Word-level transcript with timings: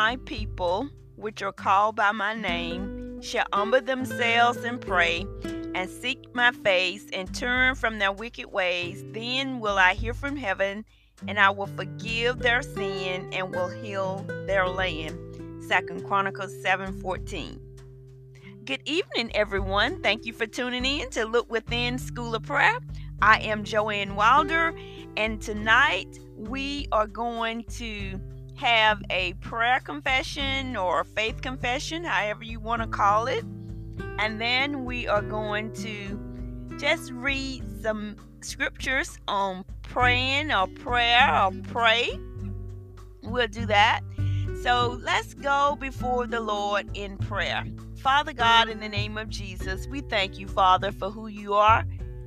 My 0.00 0.16
people, 0.26 0.88
which 1.16 1.42
are 1.42 1.50
called 1.50 1.96
by 1.96 2.12
my 2.12 2.32
name, 2.32 3.20
shall 3.20 3.46
humble 3.52 3.80
themselves 3.80 4.62
and 4.62 4.80
pray, 4.80 5.26
and 5.74 5.90
seek 5.90 6.32
my 6.32 6.52
face, 6.52 7.06
and 7.12 7.34
turn 7.34 7.74
from 7.74 7.98
their 7.98 8.12
wicked 8.12 8.46
ways, 8.46 9.04
then 9.10 9.58
will 9.58 9.76
I 9.76 9.94
hear 9.94 10.14
from 10.14 10.36
heaven, 10.36 10.84
and 11.26 11.36
I 11.36 11.50
will 11.50 11.66
forgive 11.66 12.38
their 12.38 12.62
sin 12.62 13.28
and 13.32 13.50
will 13.50 13.70
heal 13.70 14.24
their 14.46 14.68
land. 14.68 15.18
Second 15.66 16.06
Chronicles 16.06 16.54
7:14. 16.62 17.58
Good 18.66 18.82
evening, 18.84 19.34
everyone. 19.34 20.00
Thank 20.00 20.26
you 20.26 20.32
for 20.32 20.46
tuning 20.46 20.86
in 20.86 21.10
to 21.10 21.24
Look 21.24 21.50
Within 21.50 21.98
School 21.98 22.36
of 22.36 22.44
Prayer. 22.44 22.78
I 23.20 23.40
am 23.40 23.64
Joanne 23.64 24.14
Wilder, 24.14 24.72
and 25.16 25.42
tonight 25.42 26.20
we 26.36 26.86
are 26.92 27.08
going 27.08 27.64
to 27.64 28.20
have 28.58 29.00
a 29.10 29.34
prayer 29.34 29.80
confession 29.80 30.76
or 30.76 31.04
faith 31.04 31.40
confession, 31.42 32.04
however 32.04 32.42
you 32.44 32.58
want 32.58 32.82
to 32.82 32.88
call 32.88 33.26
it. 33.26 33.44
And 34.18 34.40
then 34.40 34.84
we 34.84 35.06
are 35.06 35.22
going 35.22 35.72
to 35.74 36.76
just 36.78 37.12
read 37.12 37.62
some 37.82 38.16
scriptures 38.40 39.18
on 39.28 39.64
praying 39.82 40.52
or 40.52 40.66
prayer 40.66 41.32
or 41.32 41.52
pray. 41.68 42.10
We'll 43.22 43.46
do 43.46 43.64
that. 43.66 44.00
So 44.62 44.98
let's 45.02 45.34
go 45.34 45.76
before 45.80 46.26
the 46.26 46.40
Lord 46.40 46.90
in 46.94 47.16
prayer. 47.16 47.64
Father 47.98 48.32
God, 48.32 48.68
in 48.68 48.80
the 48.80 48.88
name 48.88 49.16
of 49.18 49.28
Jesus, 49.28 49.86
we 49.86 50.00
thank 50.00 50.38
you, 50.38 50.48
Father, 50.48 50.90
for 50.90 51.10
who 51.10 51.28
you 51.28 51.54
are. 51.54 51.84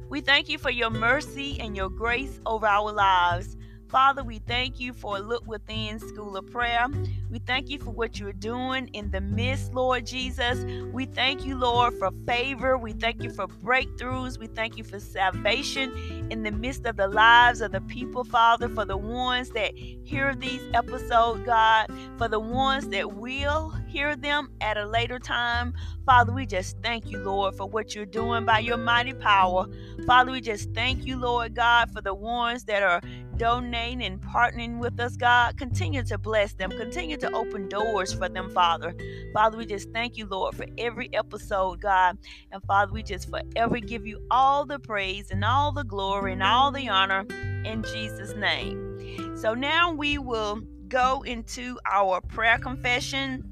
We 0.08 0.22
thank 0.22 0.48
you 0.48 0.58
for 0.58 0.70
your 0.70 0.90
mercy 0.90 1.60
and 1.60 1.76
your 1.76 1.90
grace 1.90 2.40
over 2.46 2.68
our 2.68 2.92
lives. 2.92 3.58
Father, 3.92 4.24
we 4.24 4.40
thank 4.40 4.80
you 4.80 4.94
for 4.94 5.18
a 5.18 5.20
Look 5.20 5.46
Within 5.46 6.00
School 6.00 6.38
of 6.38 6.50
Prayer. 6.50 6.88
We 7.30 7.40
thank 7.40 7.70
you 7.70 7.78
for 7.78 7.90
what 7.90 8.18
you're 8.18 8.32
doing 8.32 8.88
in 8.94 9.12
the 9.12 9.20
midst, 9.20 9.74
Lord 9.74 10.06
Jesus. 10.06 10.64
We 10.94 11.06
thank 11.06 11.46
you, 11.46 11.58
Lord, 11.58 11.96
for 11.96 12.10
favor. 12.26 12.78
We 12.78 12.94
thank 12.94 13.22
you 13.22 13.30
for 13.30 13.48
breakthroughs. 13.48 14.40
We 14.40 14.48
thank 14.48 14.78
you 14.78 14.86
for 14.86 14.98
salvation 14.98 16.28
in 16.32 16.44
the 16.44 16.52
midst 16.52 16.86
of 16.86 16.96
the 16.96 17.10
lives 17.10 17.60
of 17.60 17.74
the 17.74 17.82
people, 17.82 18.24
Father, 18.24 18.70
for 18.70 18.86
the 18.86 18.96
ones 18.96 19.50
that 19.50 19.76
hear 19.76 20.36
these 20.36 20.62
episodes, 20.74 21.42
God, 21.46 21.92
for 22.18 22.30
the 22.30 22.40
ones 22.40 22.88
that 22.90 23.16
will 23.16 23.74
hear 23.90 24.16
them 24.16 24.52
at 24.62 24.78
a 24.78 24.86
later 24.86 25.20
time. 25.20 25.74
Father, 26.06 26.32
we 26.32 26.46
just 26.46 26.78
thank 26.82 27.12
you, 27.12 27.20
Lord, 27.20 27.56
for 27.56 27.68
what 27.68 27.94
you're 27.94 28.06
doing 28.06 28.46
by 28.46 28.60
your 28.60 28.78
mighty 28.78 29.14
power. 29.14 29.68
Father, 30.08 30.32
we 30.32 30.40
just 30.40 30.74
thank 30.74 31.06
you, 31.06 31.18
Lord 31.18 31.56
God, 31.56 31.92
for 31.92 32.02
the 32.02 32.14
ones 32.14 32.64
that 32.66 32.84
are 32.84 33.02
donating 33.42 34.04
and 34.04 34.22
partnering 34.22 34.78
with 34.78 35.00
us, 35.00 35.18
God. 35.18 35.58
Continue 35.58 36.04
to 36.04 36.20
bless 36.20 36.54
them. 36.54 36.70
Continue 36.70 37.18
to 37.18 37.32
open 37.32 37.68
doors 37.70 38.14
for 38.14 38.30
them, 38.30 38.52
Father. 38.52 38.94
Father, 39.34 39.58
we 39.58 39.66
just 39.66 39.90
thank 39.92 40.16
you, 40.16 40.28
Lord, 40.28 40.56
for 40.56 40.68
every 40.78 41.10
episode, 41.16 41.82
God. 41.82 42.20
And 42.52 42.62
Father, 42.66 42.94
we 42.94 43.02
just 43.02 43.32
forever 43.32 43.80
give 43.80 44.06
you 44.06 44.20
all 44.30 44.68
the 44.68 44.78
praise 44.78 45.32
and 45.32 45.44
all 45.44 45.72
the 45.72 45.84
glory 45.84 46.34
and 46.34 46.44
all 46.44 46.72
the 46.72 46.88
honor 46.88 47.26
in 47.66 47.82
Jesus' 47.82 48.36
name. 48.36 49.36
So 49.36 49.56
now 49.56 49.92
we 49.92 50.20
will 50.20 50.62
go 50.88 51.24
into 51.24 51.80
our 51.92 52.22
prayer 52.22 52.60
confession. 52.60 53.44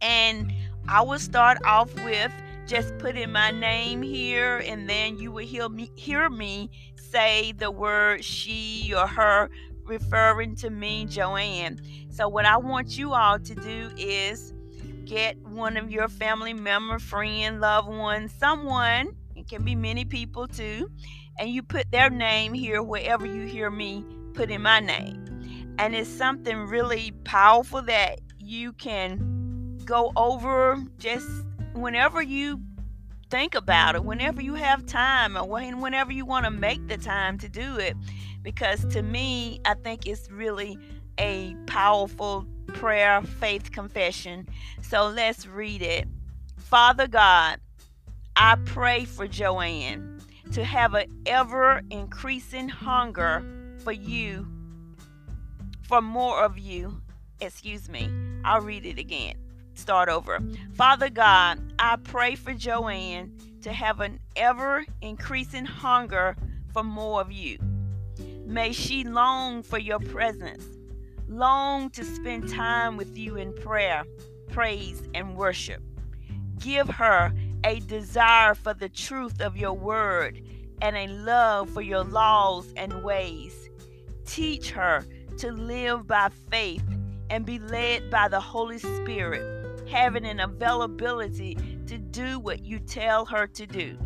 And 0.00 0.50
I 0.88 1.02
will 1.02 1.18
start 1.18 1.58
off 1.66 1.94
with 1.96 2.32
just 2.68 2.96
putting 2.98 3.32
my 3.32 3.50
name 3.50 4.02
here, 4.02 4.58
and 4.58 4.88
then 4.88 5.18
you 5.18 5.32
will 5.32 5.46
hear 5.46 5.68
me 5.70 5.90
hear 5.96 6.28
me 6.28 6.70
say 7.10 7.52
the 7.52 7.70
word 7.70 8.24
she 8.24 8.92
or 8.96 9.06
her 9.06 9.50
referring 9.84 10.54
to 10.56 10.70
me, 10.70 11.06
Joanne. 11.06 11.80
So, 12.10 12.28
what 12.28 12.44
I 12.44 12.56
want 12.56 12.98
you 12.98 13.14
all 13.14 13.38
to 13.38 13.54
do 13.54 13.90
is 13.96 14.52
get 15.04 15.38
one 15.38 15.76
of 15.76 15.90
your 15.90 16.08
family 16.08 16.52
member, 16.52 16.98
friend, 16.98 17.60
loved 17.60 17.88
one, 17.88 18.28
someone, 18.28 19.14
it 19.34 19.48
can 19.48 19.64
be 19.64 19.74
many 19.74 20.04
people 20.04 20.46
too, 20.46 20.90
and 21.38 21.50
you 21.50 21.62
put 21.62 21.90
their 21.90 22.10
name 22.10 22.52
here 22.52 22.82
wherever 22.82 23.24
you 23.24 23.46
hear 23.46 23.70
me 23.70 24.04
put 24.34 24.50
in 24.50 24.62
my 24.62 24.80
name. 24.80 25.24
And 25.78 25.94
it's 25.94 26.10
something 26.10 26.66
really 26.66 27.12
powerful 27.24 27.82
that 27.82 28.20
you 28.38 28.72
can 28.72 29.78
go 29.84 30.12
over 30.16 30.76
just 30.98 31.28
whenever 31.74 32.20
you 32.20 32.60
think 33.30 33.54
about 33.54 33.94
it 33.94 34.04
whenever 34.04 34.40
you 34.40 34.54
have 34.54 34.86
time 34.86 35.36
or 35.36 35.44
whenever 35.46 36.12
you 36.12 36.24
want 36.24 36.44
to 36.44 36.50
make 36.50 36.86
the 36.88 36.96
time 36.96 37.38
to 37.38 37.48
do 37.48 37.76
it. 37.76 37.96
Because 38.42 38.84
to 38.86 39.02
me, 39.02 39.60
I 39.64 39.74
think 39.74 40.06
it's 40.06 40.30
really 40.30 40.78
a 41.18 41.54
powerful 41.66 42.46
prayer, 42.68 43.22
faith 43.22 43.72
confession. 43.72 44.48
So 44.82 45.08
let's 45.08 45.46
read 45.46 45.82
it. 45.82 46.06
Father 46.56 47.06
God, 47.06 47.60
I 48.36 48.56
pray 48.64 49.04
for 49.04 49.26
Joanne 49.26 50.20
to 50.52 50.64
have 50.64 50.94
an 50.94 51.06
ever 51.26 51.82
increasing 51.90 52.68
hunger 52.68 53.44
for 53.82 53.92
you, 53.92 54.46
for 55.82 56.00
more 56.00 56.42
of 56.42 56.58
you. 56.58 57.02
Excuse 57.40 57.88
me, 57.88 58.10
I'll 58.44 58.60
read 58.60 58.86
it 58.86 58.98
again 58.98 59.47
start 59.78 60.08
over. 60.08 60.40
Father 60.74 61.08
God, 61.08 61.60
I 61.78 61.96
pray 61.96 62.34
for 62.34 62.52
Joanne 62.52 63.32
to 63.62 63.72
have 63.72 64.00
an 64.00 64.20
ever 64.36 64.84
increasing 65.00 65.64
hunger 65.64 66.36
for 66.72 66.82
more 66.82 67.20
of 67.20 67.32
you. 67.32 67.58
May 68.44 68.72
she 68.72 69.04
long 69.04 69.62
for 69.62 69.78
your 69.78 70.00
presence, 70.00 70.64
long 71.28 71.90
to 71.90 72.04
spend 72.04 72.48
time 72.48 72.96
with 72.96 73.16
you 73.16 73.36
in 73.36 73.52
prayer, 73.52 74.04
praise, 74.50 75.02
and 75.14 75.36
worship. 75.36 75.82
Give 76.58 76.88
her 76.88 77.32
a 77.64 77.80
desire 77.80 78.54
for 78.54 78.74
the 78.74 78.88
truth 78.88 79.40
of 79.40 79.56
your 79.56 79.74
word 79.74 80.42
and 80.80 80.96
a 80.96 81.08
love 81.08 81.70
for 81.70 81.82
your 81.82 82.04
laws 82.04 82.72
and 82.76 83.02
ways. 83.02 83.68
Teach 84.26 84.70
her 84.70 85.04
to 85.38 85.52
live 85.52 86.06
by 86.06 86.30
faith 86.50 86.84
and 87.30 87.44
be 87.44 87.58
led 87.58 88.10
by 88.10 88.28
the 88.28 88.40
Holy 88.40 88.78
Spirit 88.78 89.57
having 89.88 90.24
an 90.24 90.40
availability 90.40 91.56
to 91.86 91.98
do 91.98 92.38
what 92.38 92.64
you 92.64 92.78
tell 92.78 93.24
her 93.26 93.46
to 93.46 93.66
do. 93.66 93.98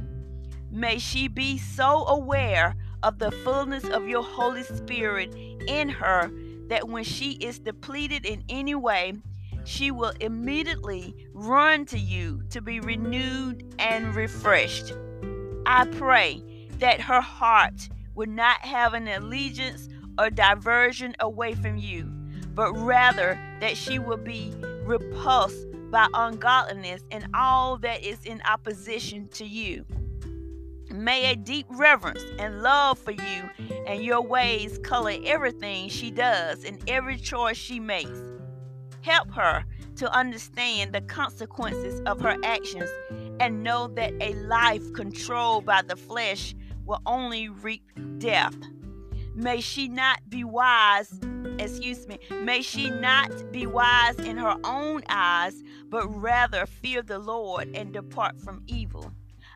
May 0.71 0.99
she 0.99 1.29
be 1.29 1.59
so 1.59 2.07
aware 2.07 2.77
of 3.03 3.19
the 3.19 3.31
fullness 3.31 3.85
of 3.85 4.09
your 4.09 4.23
Holy 4.23 4.63
Spirit 4.63 5.35
in 5.69 5.89
her 5.89 6.31
that 6.69 6.89
when 6.89 7.05
she 7.05 7.33
is 7.33 7.59
depleted 7.59 8.25
in 8.25 8.43
any 8.49 8.75
way, 8.75 9.15
she 9.65 9.91
will 9.91 10.13
immediately 10.21 11.15
run 11.33 11.85
to 11.87 11.99
you 11.99 12.43
to 12.51 12.61
be 12.61 12.81
renewed 12.81 13.75
and 13.79 14.15
refreshed. 14.15 14.93
I 15.67 15.85
pray 15.87 16.43
that 16.79 17.01
her 17.01 17.21
heart 17.21 17.89
would 18.15 18.29
not 18.29 18.61
have 18.61 18.95
an 18.95 19.09
allegiance 19.09 19.89
or 20.19 20.31
diversion 20.31 21.15
away 21.21 21.55
from 21.55 21.77
you, 21.77 22.05
but 22.55 22.73
rather 22.75 23.39
that 23.61 23.77
she 23.77 23.99
will 23.99 24.17
be 24.17 24.53
repulsed 24.85 25.67
by 25.93 26.09
ungodliness 26.15 27.03
and 27.11 27.27
all 27.35 27.77
that 27.77 28.03
is 28.03 28.25
in 28.25 28.43
opposition 28.51 29.29
to 29.29 29.45
you. 29.45 29.85
May 30.91 31.31
a 31.31 31.37
deep 31.37 31.67
reverence 31.69 32.25
and 32.39 32.63
love 32.63 32.99
for 32.99 33.13
you 33.13 33.51
and 33.87 34.03
your 34.03 34.23
ways 34.23 34.79
color 34.79 35.15
everything 35.25 35.91
she 35.91 36.11
does 36.11 36.65
and 36.65 36.83
every 36.89 37.19
choice 37.19 37.59
she 37.59 37.79
makes. 37.79 38.19
Help 39.03 39.31
her 39.33 39.65
to 39.97 40.11
understand 40.13 40.93
the 40.95 41.03
consequences 41.03 42.01
of 42.07 42.21
her 42.21 42.37
actions 42.43 42.89
and 43.39 43.63
know 43.63 43.89
that 43.89 44.13
a 44.21 44.33
life 44.47 44.93
controlled 44.95 45.67
by 45.67 45.83
the 45.83 45.97
flesh 45.97 46.55
will 46.87 47.03
only 47.05 47.49
reap 47.49 47.83
death. 48.19 48.57
May 49.35 49.61
she 49.61 49.89
not 49.89 50.29
be 50.29 50.45
wise, 50.45 51.19
excuse 51.59 52.07
me, 52.07 52.19
may 52.43 52.61
she 52.61 52.91
not 52.91 53.31
be 53.51 53.67
wise 53.67 54.19
in 54.19 54.37
her 54.37 54.57
own 54.65 55.03
eyes, 55.09 55.63
but 55.89 56.07
rather 56.09 56.67
fear 56.67 57.01
the 57.03 57.19
Lord 57.19 57.75
and 57.75 57.93
depart 57.93 58.41
from 58.41 58.63
evil. 58.67 59.11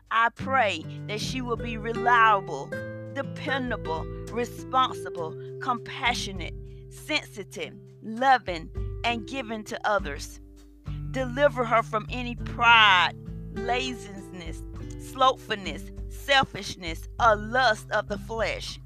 I 0.09 0.29
pray 0.29 0.83
that 1.07 1.21
she 1.21 1.41
will 1.41 1.57
be 1.57 1.77
reliable, 1.77 2.71
dependable, 3.13 4.03
responsible, 4.31 5.35
compassionate, 5.61 6.55
sensitive, 6.89 7.73
loving, 8.01 8.69
and 9.03 9.27
giving 9.27 9.63
to 9.65 9.79
others. 9.87 10.39
Deliver 11.11 11.65
her 11.65 11.83
from 11.83 12.07
any 12.09 12.35
pride, 12.35 13.13
laziness, 13.53 14.63
slothfulness, 14.99 15.91
selfishness, 16.09 17.07
or 17.19 17.35
lust 17.35 17.91
of 17.91 18.07
the 18.07 18.17
flesh. 18.17 18.79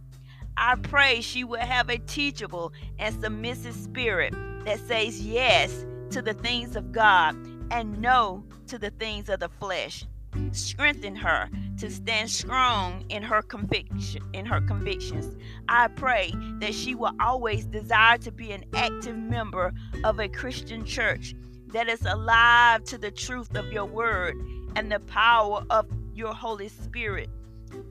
I 0.57 0.75
pray 0.75 1.21
she 1.21 1.43
will 1.43 1.59
have 1.59 1.89
a 1.89 1.97
teachable 1.97 2.73
and 2.99 3.19
submissive 3.21 3.75
spirit 3.75 4.33
that 4.65 4.79
says 4.79 5.21
yes 5.25 5.85
to 6.11 6.21
the 6.21 6.33
things 6.33 6.75
of 6.75 6.91
God 6.91 7.35
and 7.71 7.99
no 8.01 8.43
to 8.67 8.77
the 8.77 8.91
things 8.91 9.29
of 9.29 9.39
the 9.39 9.49
flesh. 9.49 10.05
strengthen 10.51 11.15
her 11.15 11.49
to 11.79 11.89
stand 11.89 12.29
strong 12.29 13.05
in 13.09 13.23
her 13.23 13.41
conviction 13.41 14.21
in 14.33 14.45
her 14.45 14.61
convictions. 14.61 15.35
I 15.67 15.87
pray 15.89 16.33
that 16.59 16.73
she 16.73 16.95
will 16.95 17.13
always 17.19 17.65
desire 17.65 18.17
to 18.19 18.31
be 18.31 18.51
an 18.51 18.65
active 18.73 19.17
member 19.17 19.73
of 20.03 20.19
a 20.19 20.27
Christian 20.29 20.85
church 20.85 21.33
that 21.67 21.87
is 21.89 22.05
alive 22.05 22.83
to 22.85 22.97
the 22.97 23.11
truth 23.11 23.55
of 23.55 23.71
your 23.71 23.85
word 23.85 24.35
and 24.75 24.91
the 24.91 24.99
power 25.01 25.63
of 25.69 25.87
your 26.13 26.33
Holy 26.33 26.69
Spirit 26.69 27.29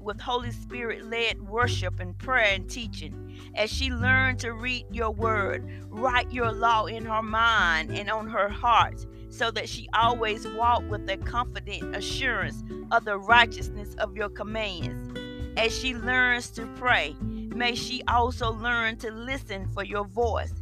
with 0.01 0.21
Holy 0.21 0.51
Spirit 0.51 1.05
led 1.05 1.41
worship 1.43 2.01
and 2.01 2.17
prayer 2.19 2.55
and 2.55 2.69
teaching. 2.69 3.39
As 3.55 3.71
she 3.71 3.91
learned 3.91 4.39
to 4.41 4.53
read 4.53 4.87
your 4.91 5.11
word, 5.11 5.69
write 5.89 6.33
your 6.33 6.53
law 6.53 6.87
in 6.87 7.05
her 7.05 7.23
mind 7.23 7.91
and 7.91 8.11
on 8.11 8.29
her 8.29 8.49
heart, 8.49 9.07
so 9.29 9.51
that 9.51 9.69
she 9.69 9.89
always 9.95 10.47
walk 10.49 10.83
with 10.89 11.09
a 11.09 11.17
confident 11.17 11.95
assurance 11.95 12.63
of 12.91 13.05
the 13.05 13.19
righteousness 13.19 13.95
of 13.99 14.17
your 14.17 14.29
commands. 14.29 15.19
As 15.57 15.77
she 15.77 15.95
learns 15.95 16.51
to 16.53 16.67
pray, 16.77 17.15
may 17.21 17.75
she 17.75 18.03
also 18.09 18.53
learn 18.53 18.97
to 18.99 19.11
listen 19.11 19.69
for 19.73 19.85
your 19.85 20.05
voice. 20.05 20.55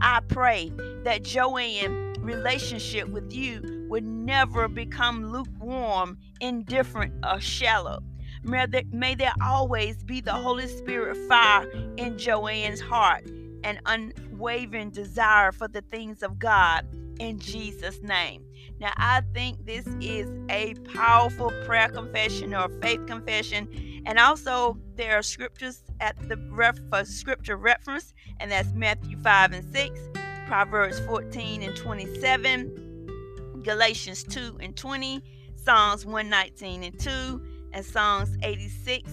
I 0.00 0.20
pray 0.28 0.72
that 1.04 1.24
Joanne's 1.24 2.18
relationship 2.18 3.08
with 3.08 3.32
you 3.32 3.86
would 3.88 4.04
never 4.04 4.68
become 4.68 5.30
lukewarm, 5.32 6.18
indifferent, 6.40 7.14
or 7.24 7.40
shallow. 7.40 8.02
May 8.46 8.64
there, 8.66 8.82
may 8.92 9.16
there 9.16 9.34
always 9.42 10.04
be 10.04 10.20
the 10.20 10.32
Holy 10.32 10.68
Spirit 10.68 11.16
fire 11.28 11.68
in 11.96 12.16
Joanne's 12.16 12.80
heart 12.80 13.24
and 13.64 13.80
unwavering 13.86 14.90
desire 14.90 15.50
for 15.50 15.66
the 15.66 15.82
things 15.82 16.22
of 16.22 16.38
God 16.38 16.86
in 17.18 17.40
Jesus' 17.40 18.00
name. 18.02 18.44
Now, 18.78 18.92
I 18.96 19.22
think 19.34 19.66
this 19.66 19.84
is 20.00 20.30
a 20.48 20.74
powerful 20.94 21.50
prayer 21.64 21.88
confession 21.88 22.54
or 22.54 22.68
faith 22.80 23.04
confession. 23.06 23.68
And 24.06 24.18
also, 24.20 24.78
there 24.94 25.18
are 25.18 25.22
scriptures 25.22 25.82
at 25.98 26.16
the 26.28 26.36
ref 26.50 26.78
for 26.88 27.04
scripture 27.04 27.56
reference, 27.56 28.14
and 28.38 28.52
that's 28.52 28.72
Matthew 28.74 29.18
5 29.18 29.52
and 29.54 29.74
6, 29.74 30.00
Proverbs 30.46 31.00
14 31.00 31.62
and 31.62 31.76
27, 31.76 33.62
Galatians 33.64 34.22
2 34.22 34.58
and 34.60 34.76
20, 34.76 35.24
Psalms 35.56 36.06
119 36.06 36.84
and 36.84 37.00
2, 37.00 37.42
and 37.76 37.84
Psalms 37.84 38.34
86, 38.42 39.10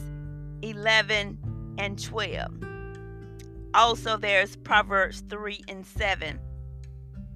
11, 0.61 1.75
and 1.77 2.01
12. 2.01 2.49
Also, 3.73 4.15
there's 4.15 4.55
Proverbs 4.55 5.21
3 5.29 5.65
and 5.67 5.85
7. 5.85 6.39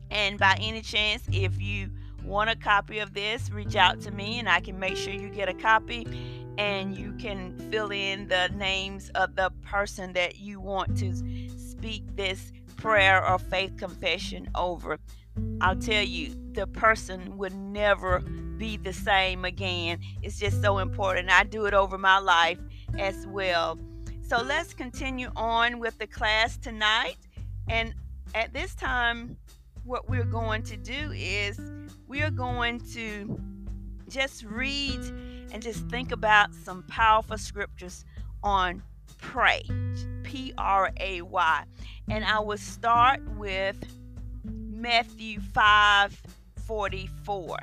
And 0.10 0.40
by 0.40 0.58
any 0.62 0.82
chance, 0.82 1.24
if 1.34 1.62
you 1.62 1.90
want 2.24 2.50
a 2.50 2.56
copy 2.56 3.00
of 3.00 3.14
this, 3.14 3.52
reach 3.52 3.76
out 3.76 4.00
to 4.02 4.12
me 4.12 4.40
and 4.40 4.48
I 4.48 4.62
can 4.62 4.80
make 4.80 4.96
sure 4.96 5.14
you 5.14 5.28
get 5.28 5.50
a 5.50 5.54
copy 5.54 6.08
and 6.58 6.98
you 6.98 7.12
can 7.20 7.58
fill 7.70 7.92
in 7.92 8.30
the 8.30 8.48
names 8.56 9.10
of 9.10 9.36
the 9.36 9.52
person 9.66 10.14
that 10.14 10.40
you 10.40 10.62
want 10.62 10.98
to 11.00 11.14
speak 11.60 12.04
this 12.16 12.54
prayer 12.78 13.28
or 13.28 13.38
faith 13.38 13.76
confession 13.76 14.50
over. 14.56 14.98
I'll 15.60 15.76
tell 15.76 16.04
you, 16.04 16.36
the 16.54 16.68
person 16.68 17.38
would 17.38 17.54
never 17.54 18.24
be 18.58 18.78
the 18.78 18.94
same 18.94 19.46
again. 19.46 20.00
It's 20.22 20.40
just 20.40 20.62
so 20.62 20.80
important. 20.80 21.30
I 21.30 21.44
do 21.44 21.66
it 21.66 21.74
over 21.74 21.98
my 21.98 22.20
life 22.20 22.60
as 22.98 23.28
well. 23.28 23.80
So 24.28 24.42
let's 24.42 24.74
continue 24.74 25.30
on 25.36 25.80
with 25.80 25.98
the 26.00 26.08
class 26.08 26.58
tonight. 26.58 27.18
And 27.70 27.94
at 28.36 28.54
this 28.54 28.76
time, 28.76 29.38
what 29.84 30.10
we're 30.10 30.26
going 30.26 30.64
to 30.64 30.78
do 30.78 31.12
is 31.14 31.60
we 32.08 32.22
are 32.22 32.32
going 32.32 32.82
to 32.94 33.40
just 34.10 34.44
read 34.44 35.00
and 35.54 35.62
just 35.62 35.88
think 35.88 36.12
about 36.12 36.54
some 36.54 36.84
powerful 36.84 37.38
scriptures 37.38 38.04
on 38.44 38.84
pray. 39.18 39.64
P 40.24 40.54
R 40.58 40.92
A 41.00 41.22
Y. 41.22 41.64
And 42.10 42.26
I 42.26 42.40
will 42.40 42.58
start 42.58 43.22
with 43.38 43.78
Matthew 44.44 45.40
5 45.40 46.22
44. 46.66 47.58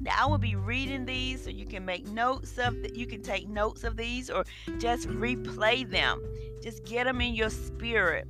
Now 0.00 0.12
I 0.18 0.26
will 0.26 0.38
be 0.38 0.56
reading 0.56 1.04
these 1.04 1.44
so 1.44 1.50
you 1.50 1.66
can 1.66 1.84
make 1.84 2.06
notes 2.06 2.58
of 2.58 2.82
that. 2.82 2.96
You 2.96 3.06
can 3.06 3.22
take 3.22 3.48
notes 3.48 3.84
of 3.84 3.96
these 3.96 4.30
or 4.30 4.44
just 4.78 5.08
replay 5.08 5.88
them. 5.88 6.22
Just 6.62 6.84
get 6.84 7.04
them 7.04 7.20
in 7.20 7.34
your 7.34 7.50
spirit 7.50 8.26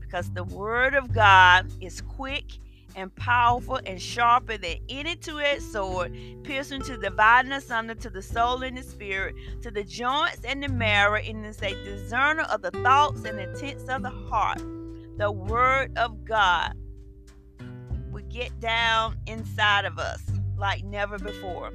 because 0.00 0.30
the 0.30 0.44
word 0.44 0.94
of 0.94 1.12
God 1.12 1.70
is 1.80 2.00
quick 2.00 2.58
and 2.96 3.14
powerful 3.16 3.78
and 3.84 4.00
sharper 4.00 4.56
than 4.56 4.76
any 4.88 5.14
two-edged 5.14 5.62
sword, 5.62 6.16
piercing 6.42 6.82
to 6.82 6.96
dividing 6.96 7.52
asunder 7.52 7.94
to 7.94 8.10
the 8.10 8.22
soul 8.22 8.62
and 8.62 8.76
the 8.76 8.82
spirit, 8.82 9.34
to 9.62 9.70
the 9.70 9.84
joints 9.84 10.40
and 10.44 10.62
the 10.62 10.68
marrow, 10.68 11.20
and 11.20 11.44
is 11.44 11.62
a 11.62 11.74
discerner 11.84 12.42
of 12.44 12.62
the 12.62 12.70
thoughts 12.70 13.24
and 13.24 13.38
intents 13.38 13.84
of 13.84 14.02
the 14.02 14.10
heart. 14.10 14.62
The 15.18 15.30
word 15.30 15.96
of 15.98 16.24
God 16.24 16.72
will 18.10 18.24
get 18.30 18.58
down 18.58 19.16
inside 19.26 19.84
of 19.84 19.98
us 19.98 20.22
like 20.58 20.84
never 20.84 21.18
before. 21.18 21.72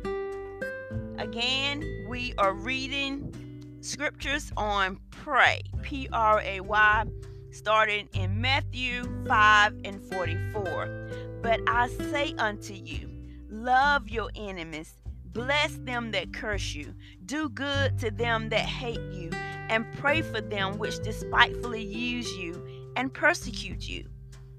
Again, 1.17 2.05
we 2.07 2.33
are 2.37 2.53
reading 2.53 3.77
scriptures 3.81 4.51
on 4.57 4.99
pray, 5.11 5.61
P 5.81 6.07
R 6.11 6.41
A 6.41 6.59
Y 6.59 7.05
starting 7.53 8.09
in 8.13 8.41
Matthew 8.41 9.03
5 9.27 9.81
and 9.85 10.01
44. 10.01 11.39
But 11.41 11.59
I 11.67 11.87
say 11.87 12.33
unto 12.37 12.73
you, 12.73 13.09
love 13.49 14.09
your 14.09 14.31
enemies, 14.35 14.95
bless 15.25 15.75
them 15.83 16.11
that 16.11 16.33
curse 16.33 16.73
you, 16.73 16.93
do 17.25 17.49
good 17.49 17.99
to 17.99 18.09
them 18.09 18.49
that 18.49 18.65
hate 18.65 19.01
you, 19.11 19.29
and 19.69 19.85
pray 19.97 20.21
for 20.21 20.41
them 20.41 20.79
which 20.79 21.01
despitefully 21.03 21.83
use 21.83 22.31
you 22.35 22.65
and 22.95 23.13
persecute 23.13 23.87
you. 23.87 24.05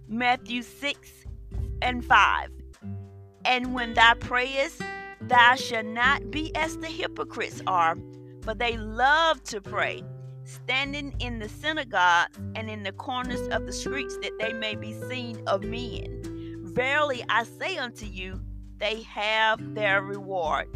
Matthew 0.07 0.63
6 0.63 1.11
and 1.83 2.05
5. 2.05 2.51
And 3.45 3.75
when 3.75 3.95
thou 3.95 4.15
prayest, 4.15 4.81
thou 5.21 5.55
shalt 5.55 5.87
not 5.87 6.31
be 6.31 6.55
as 6.55 6.77
the 6.79 6.87
hypocrites 6.87 7.63
are, 7.67 7.97
for 8.43 8.55
they 8.55 8.77
love 8.77 9.43
to 9.45 9.61
pray 9.61 10.03
standing 10.45 11.15
in 11.21 11.39
the 11.39 11.49
synagogues 11.49 12.39
and 12.55 12.71
in 12.71 12.83
the 12.83 12.93
corners 12.93 13.49
of 13.49 13.67
the 13.67 13.73
streets 13.73 14.17
that 14.19 14.33
they 14.39 14.53
may 14.53 14.75
be 14.75 14.93
seen 15.09 15.43
of 15.47 15.63
men. 15.63 16.21
Verily 16.65 17.25
I 17.29 17.45
say 17.45 17.79
unto 17.79 18.07
you, 18.07 18.41
they 18.79 19.03
have 19.03 19.75
their 19.75 20.03
reward. 20.03 20.69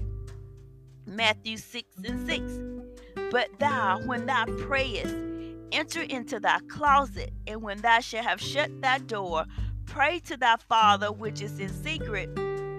Matthew 1.07 1.57
6 1.57 1.89
and 2.05 2.29
6. 2.29 3.31
But 3.31 3.49
thou, 3.59 4.01
when 4.05 4.27
thou 4.27 4.47
prayest, 4.59 5.15
enter 5.73 6.03
into 6.03 6.41
thy 6.41 6.61
closet, 6.69 7.33
and 7.47 7.63
when 7.63 7.81
thou 7.81 8.01
shalt 8.01 8.25
have 8.25 8.41
shut 8.41 8.71
thy 8.81 8.99
door, 8.99 9.45
pray 9.87 10.21
to 10.21 10.37
thy 10.37 10.57
Father 10.69 11.11
which 11.11 11.43
is 11.43 11.59
in 11.59 11.69
secret, 11.69 12.31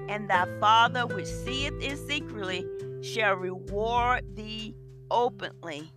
and 0.10 0.30
thy 0.30 0.46
Father 0.60 1.06
which 1.06 1.28
seeth 1.28 1.80
in 1.82 1.96
secretly 1.96 2.66
shall 3.02 3.36
reward 3.36 4.36
thee 4.36 4.76
openly. 5.12 5.92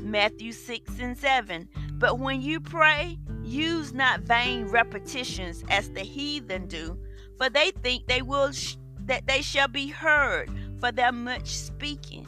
Matthew 0.00 0.52
6 0.52 0.98
and 0.98 1.16
7. 1.16 1.68
But 1.92 2.18
when 2.18 2.40
you 2.40 2.60
pray, 2.60 3.18
use 3.44 3.92
not 3.92 4.20
vain 4.20 4.66
repetitions 4.66 5.62
as 5.68 5.90
the 5.90 6.00
heathen 6.00 6.66
do, 6.66 6.98
for 7.38 7.48
they 7.50 7.70
think 7.82 8.06
they 8.06 8.22
will 8.22 8.52
sh- 8.52 8.76
that 9.00 9.26
they 9.26 9.42
shall 9.42 9.68
be 9.68 9.88
heard 9.88 10.50
for 10.80 10.90
their 10.90 11.12
much 11.12 11.48
speaking. 11.48 12.26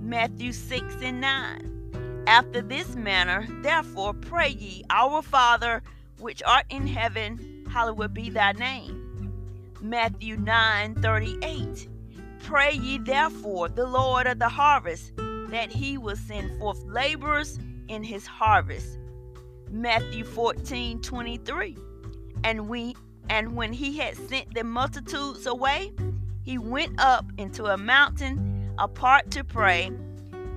Matthew 0.00 0.52
6 0.52 0.96
and 1.02 1.20
9. 1.20 2.24
After 2.26 2.62
this 2.62 2.94
manner, 2.96 3.46
therefore, 3.62 4.14
pray 4.14 4.50
ye, 4.50 4.84
Our 4.90 5.22
Father, 5.22 5.82
which 6.18 6.42
art 6.44 6.66
in 6.70 6.86
heaven, 6.86 7.64
hallowed 7.70 8.14
be 8.14 8.30
thy 8.30 8.52
name. 8.52 9.05
Matthew 9.80 10.36
9 10.36 10.94
38. 10.96 11.88
Pray 12.42 12.72
ye 12.72 12.98
therefore 12.98 13.68
the 13.68 13.86
Lord 13.86 14.26
of 14.26 14.38
the 14.38 14.48
harvest 14.48 15.12
that 15.48 15.70
he 15.70 15.98
will 15.98 16.16
send 16.16 16.58
forth 16.58 16.82
laborers 16.84 17.58
in 17.88 18.02
his 18.02 18.26
harvest. 18.26 18.98
Matthew 19.70 20.24
14 20.24 21.00
23. 21.02 21.76
And 22.44 22.68
we 22.68 22.94
and 23.28 23.56
when 23.56 23.72
he 23.72 23.98
had 23.98 24.16
sent 24.16 24.54
the 24.54 24.64
multitudes 24.64 25.46
away, 25.46 25.92
he 26.42 26.58
went 26.58 26.98
up 27.00 27.26
into 27.38 27.66
a 27.66 27.76
mountain 27.76 28.70
apart 28.78 29.30
to 29.32 29.44
pray. 29.44 29.90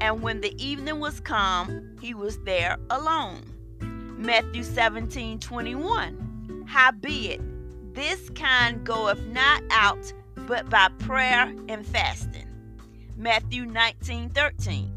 And 0.01 0.21
when 0.21 0.41
the 0.41 0.55
evening 0.63 0.99
was 0.99 1.19
come, 1.19 1.97
he 1.99 2.13
was 2.13 2.37
there 2.43 2.77
alone. 2.89 3.41
Matthew 4.17 4.63
17 4.63 5.39
21. 5.39 6.65
Howbeit, 6.67 7.41
this 7.93 8.29
kind 8.31 8.83
goeth 8.85 9.21
not 9.27 9.63
out 9.71 10.13
but 10.47 10.69
by 10.69 10.89
prayer 10.99 11.53
and 11.67 11.85
fasting. 11.85 12.47
Matthew 13.15 13.65
19 13.65 14.29
13. 14.29 14.93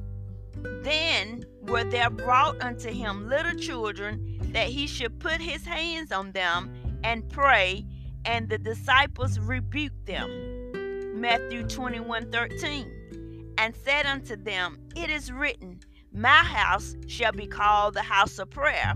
Then 0.83 1.45
were 1.63 1.85
there 1.85 2.11
brought 2.11 2.61
unto 2.63 2.91
him 2.91 3.29
little 3.29 3.55
children, 3.55 4.39
that 4.53 4.69
he 4.69 4.87
should 4.87 5.19
put 5.19 5.41
his 5.41 5.65
hands 5.65 6.13
on 6.13 6.33
them 6.33 6.73
and 7.03 7.29
pray, 7.29 7.85
and 8.25 8.49
the 8.49 8.59
disciples 8.59 9.39
rebuked 9.39 10.07
them. 10.07 11.21
Matthew 11.21 11.67
21 11.67 12.31
13, 12.31 13.55
and 13.59 13.75
said 13.77 14.07
unto 14.07 14.37
them, 14.37 14.79
It 14.95 15.11
is 15.11 15.33
written, 15.33 15.81
My 16.13 16.29
house 16.29 16.97
shall 17.07 17.33
be 17.33 17.47
called 17.47 17.95
the 17.95 18.03
house 18.03 18.39
of 18.39 18.51
prayer, 18.51 18.95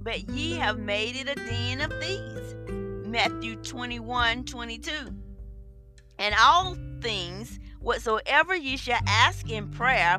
but 0.00 0.28
ye 0.30 0.54
have 0.54 0.78
made 0.78 1.16
it 1.16 1.28
a 1.28 1.34
den 1.34 1.80
of 1.80 1.92
thieves. 2.00 2.87
Matthew 3.10 3.56
21 3.56 4.44
22. 4.44 4.92
And 6.18 6.34
all 6.38 6.76
things 7.00 7.58
whatsoever 7.80 8.54
ye 8.54 8.76
shall 8.76 9.00
ask 9.06 9.48
in 9.48 9.70
prayer, 9.70 10.18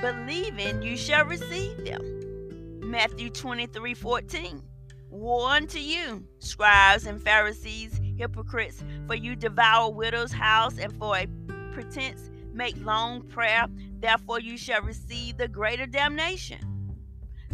believing 0.00 0.80
you 0.80 0.96
shall 0.96 1.26
receive 1.26 1.84
them. 1.84 2.80
Matthew 2.80 3.28
23 3.28 3.92
14. 3.92 4.62
Woe 5.10 5.48
unto 5.48 5.78
you, 5.78 6.24
scribes 6.38 7.04
and 7.04 7.20
Pharisees, 7.20 8.00
hypocrites, 8.16 8.82
for 9.06 9.14
you 9.14 9.36
devour 9.36 9.92
widows' 9.92 10.32
house, 10.32 10.78
and 10.78 10.96
for 10.98 11.18
a 11.18 11.26
pretense 11.72 12.30
make 12.54 12.76
long 12.84 13.22
prayer, 13.22 13.66
therefore 13.98 14.40
you 14.40 14.56
shall 14.56 14.80
receive 14.80 15.36
the 15.36 15.48
greater 15.48 15.84
damnation. 15.84 16.96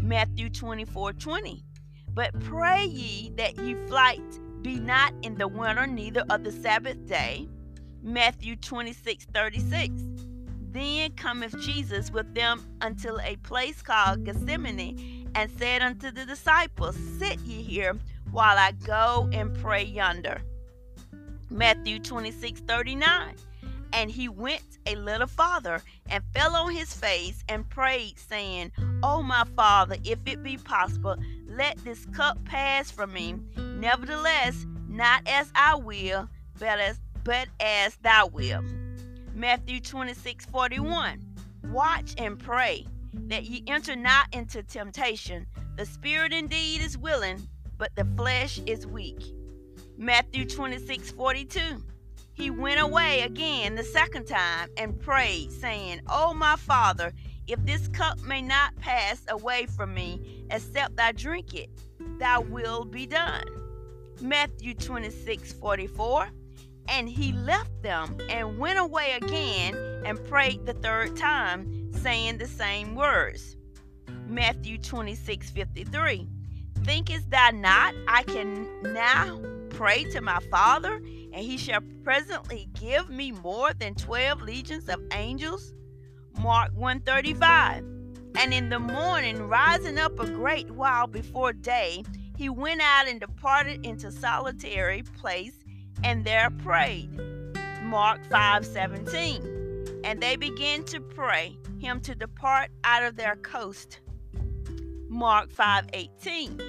Matthew 0.00 0.49
24 0.49 1.14
20. 1.14 1.64
But 2.14 2.38
pray 2.40 2.85
ye 2.85 3.33
that 3.37 3.59
ye 3.59 3.75
flight 3.88 4.40
be 4.62 4.78
not 4.78 5.12
in 5.22 5.36
the 5.36 5.48
winter, 5.48 5.86
neither 5.86 6.25
of 6.30 6.44
the 6.44 6.52
Sabbath 6.52 7.06
day. 7.06 7.48
Matthew 8.02 8.56
26 8.56 9.26
36. 9.32 9.92
Then 10.70 11.12
cometh 11.12 11.58
Jesus 11.60 12.10
with 12.10 12.34
them 12.34 12.62
until 12.82 13.18
a 13.20 13.36
place 13.36 13.82
called 13.82 14.25
Gethsemane, 14.25 15.30
and 15.34 15.50
said 15.58 15.82
unto 15.82 16.10
the 16.10 16.25
disciples, 16.26 16.96
Sit 17.18 17.38
ye 17.40 17.62
here 17.62 17.98
while 18.30 18.58
I 18.58 18.72
go 18.72 19.28
and 19.32 19.54
pray 19.54 19.84
yonder. 19.84 20.42
Matthew 21.50 21.98
26 21.98 22.60
39. 22.60 23.34
And 23.93 24.11
he 24.11 24.28
went 24.28 24.78
a 24.87 24.97
little 24.97 25.26
farther 25.26 25.83
and 26.09 26.23
fell 26.35 26.55
on 26.55 26.73
his 26.73 26.93
face 26.93 27.43
and 27.49 27.69
prayed, 27.69 28.19
saying, 28.19 28.73
O 29.02 29.23
my 29.23 29.45
Father, 29.57 29.97
if 30.05 30.19
it 30.26 30.43
be 30.43 30.57
possible, 30.57 31.16
let 31.49 31.78
this 31.78 32.07
cup 32.07 32.45
pass 32.45 32.90
from 32.90 33.12
me. 33.12 33.37
Nevertheless, 33.57 34.66
not 34.88 35.23
as 35.26 35.50
I 35.55 35.76
will, 35.76 36.28
but 36.59 36.78
as 36.78 37.00
but 37.25 37.49
as 37.59 37.97
thou 37.97 38.28
wilt. 38.28 38.64
Matthew 39.35 39.81
26 39.81 40.47
41. 40.47 41.21
Watch 41.64 42.14
and 42.19 42.38
pray 42.38 42.87
that 43.26 43.45
ye 43.45 43.64
enter 43.66 43.97
not 43.97 44.28
into 44.33 44.62
temptation. 44.62 45.47
The 45.76 45.85
spirit 45.85 46.33
indeed 46.33 46.81
is 46.81 46.97
willing, 46.97 47.47
but 47.76 47.95
the 47.97 48.07
flesh 48.16 48.61
is 48.66 48.87
weak. 48.87 49.21
Matthew 49.99 50.47
26 50.47 51.11
42. 51.11 51.61
He 52.37 52.50
went 52.50 52.78
away 52.78 53.23
again 53.23 53.76
the 53.76 53.83
second 53.83 54.26
time 54.26 54.69
and 54.76 55.00
prayed, 55.00 55.50
saying, 55.50 56.02
O 56.07 56.35
my 56.35 56.57
Father, 56.57 57.14
if 57.47 57.64
this 57.64 57.88
cup 57.88 58.21
may 58.21 58.43
not 58.43 58.76
pass 58.76 59.23
away 59.28 59.64
from 59.64 59.95
me, 59.95 60.45
except 60.50 61.00
I 61.00 61.12
drink 61.12 61.55
it, 61.55 61.71
thy 62.19 62.38
will 62.38 62.85
be 62.85 63.07
done. 63.07 63.47
Matthew 64.21 64.75
26 64.75 65.55
44. 65.55 66.28
And 66.88 67.09
he 67.09 67.33
left 67.33 67.83
them 67.83 68.19
and 68.28 68.59
went 68.59 68.78
away 68.78 69.19
again 69.21 69.75
and 70.05 70.23
prayed 70.28 70.66
the 70.66 70.75
third 70.75 71.16
time, 71.16 71.90
saying 71.93 72.37
the 72.37 72.47
same 72.47 72.95
words. 72.95 73.57
Matthew 74.28 74.76
26 74.76 75.50
53. 75.50 76.28
Thinkest 76.85 77.31
thou 77.31 77.50
not 77.52 77.95
I 78.07 78.25
can 78.25 78.69
now 78.83 79.40
pray 79.71 80.05
to 80.05 80.21
my 80.21 80.38
Father, 80.50 81.00
and 81.37 81.45
he 81.45 81.59
shall 81.59 81.83
presently 82.02 82.66
give 82.81 83.11
me 83.11 83.31
more 83.31 83.75
than 83.75 83.95
twelve 83.95 84.40
legions 84.40 84.88
of 84.88 85.02
angels? 85.12 85.75
Mark 86.40 86.71
135. 86.75 87.85
And 88.38 88.55
in 88.55 88.71
the 88.71 88.78
morning, 88.78 89.47
rising 89.47 89.99
up 89.99 90.19
a 90.19 90.26
great 90.26 90.71
while 90.71 91.07
before 91.07 91.52
day, 91.52 92.05
he 92.38 92.49
went 92.49 92.81
out 92.81 93.07
and 93.07 93.21
departed 93.21 93.85
into 93.85 94.11
solitary 94.11 95.02
place, 95.02 95.59
and 96.02 96.25
there 96.25 96.49
prayed. 96.49 97.11
Mark 97.83 98.26
5:17. 98.31 100.00
And 100.05 100.23
they 100.23 100.37
began 100.37 100.85
to 100.85 101.02
pray 101.02 101.59
him 101.78 102.00
to 102.00 102.14
depart 102.14 102.71
out 102.83 103.02
of 103.02 103.16
their 103.16 103.37
coast. 103.37 104.00
Mark 105.11 105.50
5:18. 105.52 106.62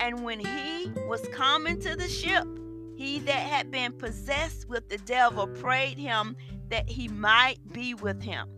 And 0.00 0.24
when 0.24 0.40
he 0.40 0.90
was 1.06 1.24
come 1.28 1.68
into 1.68 1.94
the 1.94 2.08
ship, 2.08 2.57
he 2.98 3.20
that 3.20 3.46
had 3.48 3.70
been 3.70 3.92
possessed 3.92 4.68
with 4.68 4.88
the 4.88 4.98
devil 4.98 5.46
prayed 5.46 5.96
him 5.96 6.36
that 6.68 6.90
he 6.90 7.06
might 7.06 7.58
be 7.72 7.94
with 7.94 8.20
him. 8.20 8.48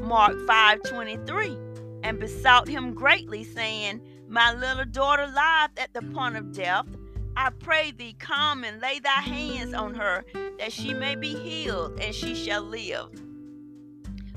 Mark 0.00 0.32
5:23 0.46 2.00
and 2.02 2.18
besought 2.18 2.68
him 2.68 2.94
greatly 2.94 3.44
saying, 3.44 4.00
"My 4.28 4.54
little 4.54 4.86
daughter 4.86 5.26
lieth 5.26 5.78
at 5.78 5.92
the 5.92 6.00
point 6.00 6.36
of 6.36 6.52
death. 6.52 6.86
I 7.36 7.50
pray 7.50 7.90
thee 7.90 8.16
come 8.18 8.64
and 8.64 8.80
lay 8.80 8.98
thy 8.98 9.20
hands 9.20 9.74
on 9.74 9.94
her 9.96 10.24
that 10.58 10.72
she 10.72 10.94
may 10.94 11.14
be 11.14 11.34
healed 11.34 12.00
and 12.00 12.14
she 12.14 12.34
shall 12.34 12.62
live." 12.62 13.10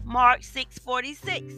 Mark 0.03 0.41
6:46 0.41 1.53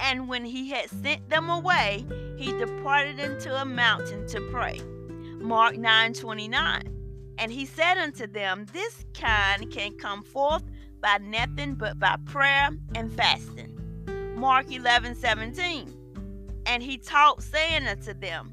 and 0.00 0.28
when 0.28 0.44
he 0.44 0.68
had 0.68 0.90
sent 0.90 1.30
them 1.30 1.48
away, 1.48 2.04
he 2.36 2.52
departed 2.52 3.18
into 3.18 3.58
a 3.58 3.64
mountain 3.64 4.28
to 4.28 4.40
pray. 4.52 4.82
Mark 5.40 5.76
9:29. 5.76 6.94
And 7.38 7.52
he 7.52 7.66
said 7.66 7.98
unto 7.98 8.26
them, 8.26 8.66
This 8.72 9.04
kind 9.14 9.70
can 9.70 9.96
come 9.96 10.22
forth 10.22 10.64
by 11.00 11.18
nothing 11.18 11.74
but 11.74 11.98
by 11.98 12.16
prayer 12.26 12.70
and 12.94 13.12
fasting. 13.12 13.74
Mark 14.36 14.66
11:17. 14.66 15.94
And 16.66 16.82
he 16.82 16.98
taught, 16.98 17.42
saying 17.42 17.86
unto 17.86 18.12
them, 18.12 18.52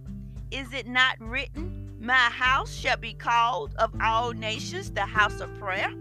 Is 0.51 0.71
it 0.73 0.87
not 0.87 1.15
written, 1.19 1.89
My 1.99 2.13
house 2.13 2.73
shall 2.73 2.97
be 2.97 3.13
called 3.13 3.73
of 3.75 3.91
all 4.01 4.31
nations 4.31 4.91
the 4.91 5.05
house 5.05 5.39
of 5.41 5.53
prayer? 5.59 5.91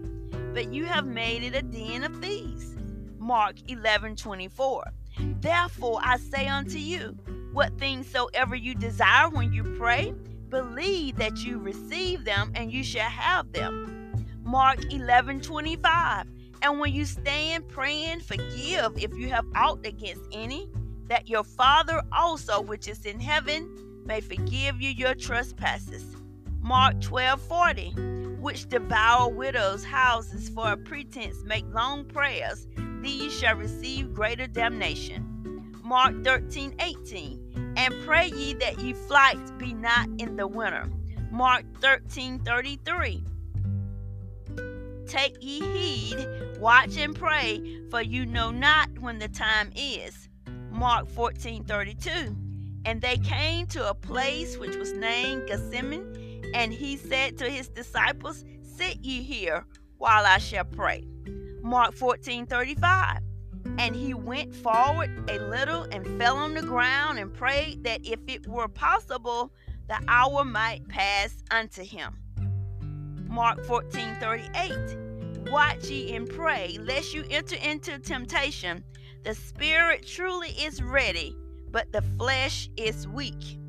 But 0.53 0.71
you 0.71 0.85
have 0.85 1.05
made 1.05 1.43
it 1.43 1.55
a 1.55 1.61
den 1.61 2.03
of 2.03 2.15
thieves. 2.21 2.75
Mark 3.17 3.57
11:24. 3.67 4.83
Therefore 5.41 5.99
I 6.03 6.17
say 6.17 6.47
unto 6.47 6.77
you, 6.77 7.17
what 7.53 7.77
things 7.79 8.07
soever 8.07 8.55
you 8.55 8.75
desire 8.75 9.29
when 9.29 9.51
you 9.51 9.63
pray, 9.77 10.13
believe 10.49 11.17
that 11.17 11.43
you 11.43 11.59
receive 11.59 12.25
them 12.25 12.51
and 12.55 12.71
you 12.71 12.83
shall 12.83 13.09
have 13.09 13.51
them. 13.51 14.27
Mark 14.43 14.79
11 14.91 15.41
25. 15.41 16.27
And 16.61 16.79
when 16.79 16.93
you 16.93 17.05
stand 17.05 17.67
praying, 17.67 18.21
forgive 18.21 18.97
if 18.97 19.15
you 19.17 19.29
have 19.29 19.45
aught 19.55 19.85
against 19.85 20.23
any, 20.31 20.69
that 21.07 21.29
your 21.29 21.43
Father 21.43 22.01
also, 22.11 22.61
which 22.61 22.87
is 22.87 23.05
in 23.05 23.19
heaven, 23.19 24.03
may 24.05 24.21
forgive 24.21 24.81
you 24.81 24.89
your 24.89 25.15
trespasses. 25.15 26.15
Mark 26.61 26.99
12 27.01 27.41
40. 27.41 27.89
Which 28.39 28.69
devour 28.69 29.29
widows' 29.29 29.83
houses 29.83 30.49
for 30.49 30.71
a 30.71 30.77
pretense 30.77 31.43
make 31.43 31.65
long 31.73 32.05
prayers 32.05 32.67
these 33.05 33.37
shall 33.37 33.55
receive 33.55 34.15
greater 34.15 34.47
damnation. 34.47 35.71
Mark 35.83 36.23
13, 36.23 36.75
18. 36.79 37.44
And 37.75 37.93
pray 38.05 38.27
ye 38.27 38.53
that 38.55 38.79
ye 38.79 38.93
flights 38.93 39.51
be 39.51 39.73
not 39.73 40.07
in 40.17 40.35
the 40.35 40.47
winter. 40.47 40.89
Mark 41.31 41.63
13, 41.81 42.39
33. 42.39 43.23
Take 45.07 45.37
ye 45.41 45.61
heed, 45.61 46.27
watch 46.59 46.97
and 46.97 47.13
pray, 47.15 47.79
for 47.91 48.01
you 48.01 48.25
know 48.25 48.49
not 48.51 48.89
when 48.99 49.19
the 49.19 49.27
time 49.27 49.71
is. 49.75 50.29
Mark 50.71 51.09
14, 51.09 51.63
32. 51.65 52.35
And 52.85 53.01
they 53.01 53.17
came 53.17 53.67
to 53.67 53.89
a 53.89 53.93
place 53.93 54.57
which 54.57 54.75
was 54.75 54.93
named 54.93 55.47
Gethsemane, 55.47 56.43
and 56.53 56.73
he 56.73 56.97
said 56.97 57.37
to 57.39 57.49
his 57.49 57.67
disciples, 57.67 58.45
Sit 58.61 59.03
ye 59.03 59.21
here 59.21 59.65
while 59.97 60.25
I 60.25 60.37
shall 60.37 60.65
pray. 60.65 61.05
Mark 61.61 61.93
14 61.93 62.45
35. 62.45 63.24
And 63.77 63.95
he 63.95 64.13
went 64.13 64.55
forward 64.55 65.29
a 65.29 65.39
little 65.39 65.83
and 65.91 66.05
fell 66.17 66.37
on 66.37 66.53
the 66.53 66.61
ground 66.61 67.19
and 67.19 67.33
prayed 67.33 67.83
that 67.83 68.05
if 68.05 68.19
it 68.27 68.47
were 68.47 68.67
possible, 68.67 69.51
the 69.87 69.99
hour 70.07 70.45
might 70.45 70.87
pass 70.87 71.43
unto 71.51 71.83
him. 71.83 72.17
Mark 73.27 73.63
14 73.65 74.15
38. 74.19 75.51
Watch 75.51 75.89
ye 75.89 76.15
and 76.15 76.27
pray, 76.27 76.77
lest 76.81 77.13
you 77.13 77.25
enter 77.29 77.55
into 77.57 77.99
temptation. 77.99 78.83
The 79.23 79.35
spirit 79.35 80.07
truly 80.07 80.49
is 80.51 80.81
ready, 80.81 81.35
but 81.69 81.91
the 81.91 82.01
flesh 82.01 82.69
is 82.77 83.07
weak. 83.07 83.59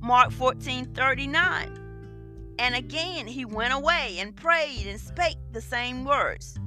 Mark 0.00 0.30
14 0.30 0.86
39. 0.92 2.54
And 2.58 2.74
again 2.74 3.26
he 3.26 3.44
went 3.44 3.72
away 3.72 4.18
and 4.18 4.36
prayed 4.36 4.86
and 4.86 5.00
spake 5.00 5.38
the 5.52 5.60
same 5.60 6.04
words. 6.04 6.58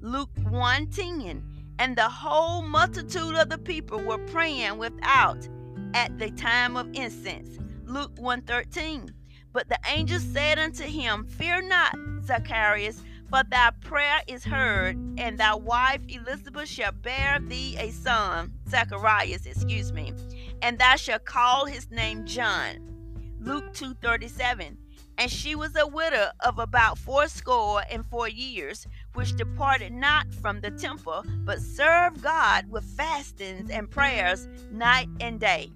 Luke 0.00 0.30
1 0.48 0.86
10. 0.86 1.55
And 1.78 1.96
the 1.96 2.08
whole 2.08 2.62
multitude 2.62 3.34
of 3.34 3.48
the 3.48 3.58
people 3.58 3.98
were 3.98 4.18
praying 4.18 4.78
without 4.78 5.48
at 5.94 6.18
the 6.18 6.30
time 6.30 6.76
of 6.76 6.88
incense. 6.94 7.58
Luke 7.84 8.12
1 8.18 8.42
13. 8.42 9.10
But 9.52 9.68
the 9.68 9.78
angel 9.88 10.20
said 10.20 10.58
unto 10.58 10.84
him, 10.84 11.26
Fear 11.26 11.62
not, 11.62 11.96
Zacharias, 12.24 13.02
For 13.30 13.42
thy 13.48 13.70
prayer 13.80 14.20
is 14.26 14.44
heard, 14.44 14.96
and 15.16 15.38
thy 15.38 15.54
wife 15.54 16.02
Elizabeth 16.08 16.68
shall 16.68 16.92
bear 16.92 17.38
thee 17.40 17.76
a 17.78 17.90
son, 17.90 18.52
Zacharias, 18.68 19.46
excuse 19.46 19.92
me, 19.92 20.12
and 20.60 20.78
thou 20.78 20.96
shalt 20.96 21.24
call 21.24 21.64
his 21.64 21.90
name 21.90 22.26
John. 22.26 22.80
Luke 23.40 23.72
2:37. 23.72 24.76
And 25.18 25.30
she 25.30 25.54
was 25.54 25.74
a 25.76 25.86
widow 25.86 26.28
of 26.40 26.58
about 26.58 26.98
fourscore 26.98 27.82
and 27.90 28.04
four 28.10 28.28
years, 28.28 28.86
which 29.16 29.34
departed 29.34 29.92
not 29.92 30.32
from 30.34 30.60
the 30.60 30.70
temple, 30.70 31.24
but 31.44 31.60
served 31.60 32.22
God 32.22 32.70
with 32.70 32.84
fastings 32.84 33.70
and 33.70 33.90
prayers 33.90 34.46
night 34.70 35.08
and 35.20 35.40
day. 35.40 35.72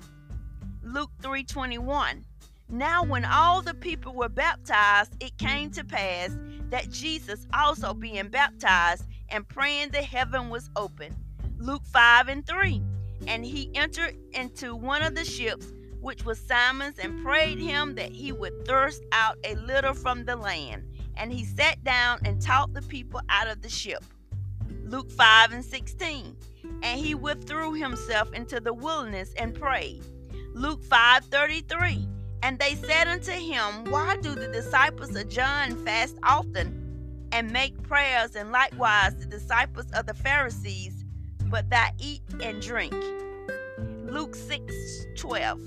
Luke 0.83 1.11
3:21. 1.23 2.25
Now 2.69 3.03
when 3.03 3.25
all 3.25 3.63
the 3.63 3.75
people 3.75 4.15
were 4.15 4.29
baptized, 4.29 5.17
it 5.21 5.37
came 5.39 5.71
to 5.71 5.83
pass 5.83 6.37
that 6.69 6.91
Jesus 6.91 7.47
also 7.53 7.95
being 7.95 8.29
baptized 8.29 9.07
and 9.31 9.49
praying 9.49 9.91
the 9.91 10.03
heaven 10.03 10.51
was 10.51 10.71
open. 10.77 11.17
Luke 11.59 11.85
5 11.87 12.29
and 12.29 12.47
3. 12.47 12.83
And 13.27 13.45
he 13.45 13.71
entered 13.75 14.17
into 14.33 14.77
one 14.77 15.03
of 15.03 15.15
the 15.15 15.25
ships, 15.25 15.73
which 16.01 16.25
was 16.25 16.39
Simon's, 16.39 16.99
and 16.99 17.23
prayed 17.23 17.59
him 17.59 17.95
that 17.97 18.13
he 18.13 18.33
would 18.33 18.67
thrust 18.67 19.03
out 19.13 19.37
a 19.45 19.55
little 19.57 19.95
from 19.95 20.25
the 20.25 20.37
land. 20.37 20.85
And 21.17 21.33
he 21.33 21.45
sat 21.45 21.83
down 21.85 22.21
and 22.25 22.41
taught 22.41 22.73
the 22.73 22.83
people 22.83 23.21
out 23.29 23.49
of 23.49 23.63
the 23.63 23.69
ship. 23.69 24.05
Luke 24.85 25.11
5 25.11 25.53
and 25.53 25.65
16. 25.65 26.37
And 26.83 27.01
he 27.01 27.15
withdrew 27.15 27.75
himself 27.75 28.33
into 28.33 28.61
the 28.61 28.73
wilderness 28.73 29.33
and 29.37 29.55
prayed. 29.55 30.03
Luke 30.55 30.83
5 30.83 31.25
33. 31.27 32.09
And 32.43 32.59
they 32.59 32.75
said 32.75 33.07
unto 33.07 33.33
him, 33.33 33.85
Why 33.91 34.17
do 34.17 34.35
the 34.35 34.49
disciples 34.49 35.15
of 35.15 35.29
John 35.29 35.77
fast 35.85 36.17
often 36.23 37.29
and 37.33 37.53
make 37.53 37.81
prayers, 37.83 38.35
and 38.35 38.51
likewise 38.51 39.15
the 39.17 39.27
disciples 39.27 39.87
of 39.93 40.07
the 40.07 40.15
Pharisees, 40.15 41.05
but 41.47 41.69
thou 41.71 41.89
eat 41.99 42.23
and 42.43 42.61
drink? 42.63 42.95
Luke 43.79 44.35
6 44.35 44.75
12. 45.17 45.61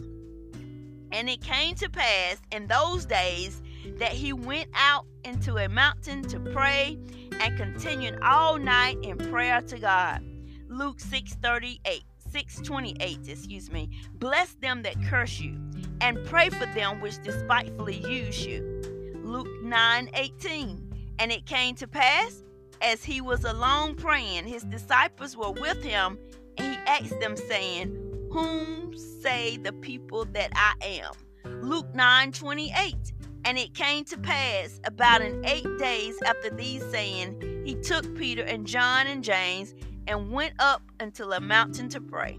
And 1.12 1.30
it 1.30 1.42
came 1.42 1.76
to 1.76 1.90
pass 1.90 2.42
in 2.52 2.68
those 2.68 3.06
days 3.06 3.62
that 4.00 4.12
he 4.12 4.34
went 4.34 4.70
out 4.74 5.06
into 5.24 5.58
a 5.58 5.70
mountain 5.70 6.24
to 6.24 6.40
pray 6.40 6.98
and 7.40 7.58
continued 7.58 8.20
all 8.22 8.58
night 8.58 8.98
in 9.04 9.18
prayer 9.18 9.62
to 9.62 9.80
God. 9.80 10.24
Luke 10.68 11.00
6 11.00 11.36
38. 11.36 12.04
628, 12.34 13.30
excuse 13.30 13.72
me. 13.72 13.92
Bless 14.16 14.56
them 14.56 14.82
that 14.82 14.96
curse 15.04 15.40
you, 15.40 15.56
and 16.02 16.26
pray 16.26 16.50
for 16.50 16.66
them 16.66 17.00
which 17.00 17.22
despitefully 17.22 17.98
use 18.10 18.44
you. 18.44 18.82
Luke 19.24 19.48
9 19.62 20.10
18. 20.16 20.90
And 21.20 21.32
it 21.32 21.46
came 21.46 21.76
to 21.76 21.88
pass, 21.88 22.44
as 22.82 23.04
he 23.04 23.22
was 23.22 23.44
alone 23.44 23.96
praying, 23.96 24.48
his 24.48 24.64
disciples 24.64 25.38
were 25.38 25.52
with 25.52 25.84
him, 25.84 26.18
and 26.58 26.74
he 26.74 26.80
asked 26.88 27.20
them, 27.20 27.38
saying, 27.38 27.96
Whom 28.32 28.98
say 28.98 29.58
the 29.58 29.74
people 29.74 30.26
that 30.26 30.52
I 30.56 30.74
am? 30.82 31.14
Luke 31.62 31.94
9 31.94 32.32
28. 32.32 33.13
And 33.46 33.58
it 33.58 33.74
came 33.74 34.06
to 34.06 34.18
pass 34.18 34.80
about 34.86 35.22
in 35.22 35.44
eight 35.46 35.68
days 35.78 36.16
after 36.26 36.50
these 36.50 36.84
saying, 36.92 37.64
he 37.66 37.76
took 37.76 38.16
Peter 38.16 38.44
and 38.44 38.66
John 38.66 39.08
and 39.08 39.24
James 39.24 39.74
and 40.08 40.32
went 40.32 40.54
up 40.60 40.82
unto 41.00 41.32
a 41.32 41.40
mountain 41.40 41.90
to 41.90 42.02
pray. 42.02 42.38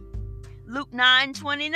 Luke 0.66 0.92
9 0.92 1.34
29. 1.34 1.74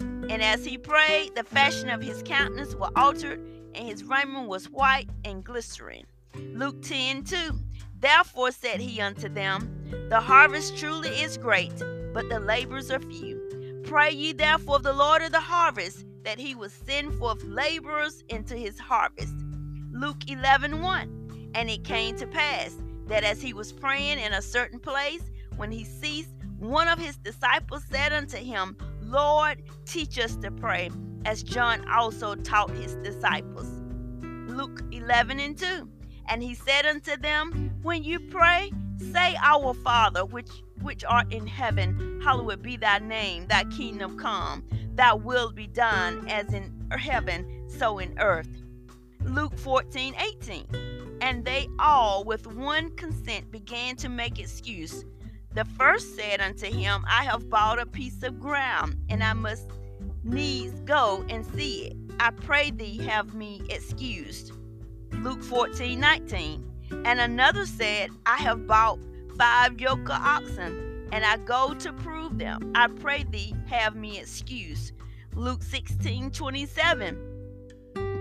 And 0.00 0.42
as 0.42 0.64
he 0.64 0.78
prayed, 0.78 1.34
the 1.34 1.44
fashion 1.44 1.90
of 1.90 2.02
his 2.02 2.22
countenance 2.22 2.74
was 2.74 2.92
altered, 2.96 3.40
and 3.74 3.88
his 3.88 4.04
raiment 4.04 4.48
was 4.48 4.70
white 4.70 5.08
and 5.24 5.44
glistering. 5.44 6.04
Luke 6.34 6.82
10 6.82 7.24
2. 7.24 7.58
Therefore 7.98 8.50
said 8.50 8.80
he 8.80 9.00
unto 9.00 9.28
them, 9.28 10.08
The 10.08 10.20
harvest 10.20 10.76
truly 10.76 11.10
is 11.10 11.36
great, 11.36 11.72
but 12.14 12.28
the 12.28 12.40
laborers 12.40 12.90
are 12.90 13.00
few. 13.00 13.82
Pray 13.84 14.10
ye 14.10 14.32
therefore 14.32 14.76
of 14.76 14.82
the 14.82 14.92
Lord 14.92 15.22
of 15.22 15.32
the 15.32 15.40
harvest, 15.40 16.06
that 16.24 16.38
he 16.38 16.54
will 16.54 16.70
send 16.70 17.14
forth 17.14 17.42
laborers 17.44 18.22
into 18.28 18.54
his 18.54 18.78
harvest. 18.78 19.34
Luke 19.92 20.28
11 20.28 20.80
1. 20.80 21.50
And 21.54 21.68
it 21.68 21.84
came 21.84 22.16
to 22.16 22.26
pass 22.26 22.76
that 23.06 23.24
as 23.24 23.42
he 23.42 23.52
was 23.52 23.72
praying 23.72 24.18
in 24.18 24.32
a 24.32 24.42
certain 24.42 24.78
place, 24.78 25.22
when 25.56 25.70
he 25.70 25.84
ceased, 25.84 26.30
one 26.58 26.88
of 26.88 26.98
his 26.98 27.16
disciples 27.16 27.84
said 27.90 28.12
unto 28.12 28.36
him, 28.36 28.76
Lord, 29.02 29.62
teach 29.86 30.18
us 30.18 30.36
to 30.36 30.50
pray, 30.50 30.90
as 31.24 31.42
John 31.42 31.88
also 31.90 32.34
taught 32.34 32.70
his 32.70 32.94
disciples. 32.96 33.68
Luke 34.22 34.82
11 34.92 35.40
and 35.40 35.58
2. 35.58 35.88
And 36.28 36.42
he 36.42 36.54
said 36.54 36.86
unto 36.86 37.16
them, 37.16 37.72
When 37.82 38.04
you 38.04 38.20
pray, 38.20 38.70
say, 39.12 39.36
Our 39.42 39.74
Father, 39.74 40.24
which 40.24 40.50
which 40.82 41.04
art 41.04 41.32
in 41.32 41.46
heaven, 41.46 42.20
hallowed 42.24 42.62
be 42.62 42.76
thy 42.76 42.98
name, 42.98 43.46
thy 43.48 43.64
kingdom 43.64 44.18
come, 44.18 44.66
thy 45.00 45.14
will 45.14 45.50
be 45.50 45.66
done 45.66 46.28
as 46.28 46.52
in 46.52 46.70
heaven, 46.90 47.64
so 47.68 47.98
in 47.98 48.18
earth. 48.18 48.50
Luke 49.24 49.56
14, 49.56 50.14
18. 50.14 50.66
And 51.22 51.42
they 51.42 51.68
all 51.78 52.22
with 52.22 52.46
one 52.46 52.90
consent 52.96 53.50
began 53.50 53.96
to 53.96 54.10
make 54.10 54.38
excuse. 54.38 55.06
The 55.54 55.64
first 55.64 56.16
said 56.16 56.42
unto 56.42 56.66
him, 56.66 57.02
I 57.08 57.24
have 57.24 57.48
bought 57.48 57.78
a 57.78 57.86
piece 57.86 58.22
of 58.22 58.38
ground, 58.38 58.94
and 59.08 59.24
I 59.24 59.32
must 59.32 59.70
needs 60.22 60.78
go 60.80 61.24
and 61.30 61.46
see 61.46 61.86
it. 61.86 61.96
I 62.20 62.30
pray 62.30 62.70
thee 62.70 62.98
have 63.06 63.34
me 63.34 63.62
excused. 63.70 64.52
Luke 65.12 65.42
14, 65.42 65.98
19. 65.98 66.70
And 67.06 67.20
another 67.20 67.64
said, 67.64 68.10
I 68.26 68.36
have 68.36 68.66
bought 68.66 68.98
five 69.38 69.80
yoke 69.80 70.10
of 70.10 70.20
oxen, 70.22 70.89
and 71.12 71.24
I 71.24 71.36
go 71.38 71.74
to 71.74 71.92
prove 71.92 72.38
them. 72.38 72.72
I 72.74 72.88
pray 72.88 73.24
thee 73.24 73.54
have 73.66 73.96
me 73.96 74.18
excused. 74.18 74.92
Luke 75.34 75.62
16, 75.62 76.30
27. 76.30 77.30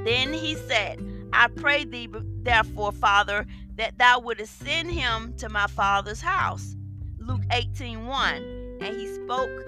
Then 0.05 0.33
he 0.33 0.55
said, 0.55 1.03
I 1.33 1.47
pray 1.47 1.83
thee, 1.85 2.09
therefore, 2.41 2.91
Father, 2.91 3.45
that 3.75 3.97
thou 3.97 4.19
wouldest 4.19 4.59
send 4.59 4.91
him 4.91 5.33
to 5.37 5.49
my 5.49 5.67
father's 5.67 6.21
house. 6.21 6.75
Luke 7.19 7.43
18 7.51 8.05
1. 8.07 8.77
And 8.81 8.95
he 8.95 9.13
spoke, 9.13 9.67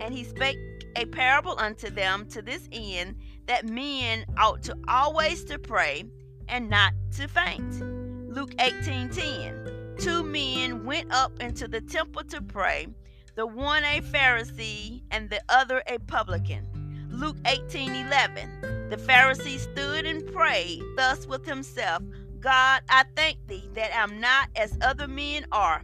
and 0.00 0.12
he 0.12 0.24
spake 0.24 0.58
a 0.96 1.06
parable 1.06 1.58
unto 1.58 1.90
them 1.90 2.26
to 2.30 2.42
this 2.42 2.68
end, 2.72 3.16
that 3.46 3.66
men 3.66 4.26
ought 4.36 4.62
to 4.64 4.76
always 4.88 5.44
to 5.44 5.58
pray 5.58 6.04
and 6.48 6.68
not 6.68 6.92
to 7.16 7.28
faint. 7.28 7.80
Luke 8.28 8.52
18 8.58 9.10
10. 9.10 9.77
Two 9.98 10.22
men 10.22 10.84
went 10.84 11.12
up 11.12 11.32
into 11.40 11.66
the 11.66 11.80
temple 11.80 12.22
to 12.24 12.40
pray, 12.40 12.86
the 13.34 13.46
one 13.46 13.82
a 13.82 14.00
Pharisee 14.00 15.02
and 15.10 15.28
the 15.28 15.40
other 15.48 15.82
a 15.88 15.98
publican. 15.98 16.66
Luke 17.10 17.36
18 17.46 17.94
11. 17.96 18.88
The 18.90 18.96
Pharisee 18.96 19.58
stood 19.58 20.06
and 20.06 20.24
prayed 20.32 20.82
thus 20.96 21.26
with 21.26 21.44
himself 21.44 22.02
God, 22.38 22.82
I 22.88 23.04
thank 23.16 23.44
thee 23.48 23.68
that 23.74 23.90
I'm 23.92 24.20
not 24.20 24.50
as 24.54 24.78
other 24.80 25.08
men 25.08 25.46
are, 25.50 25.82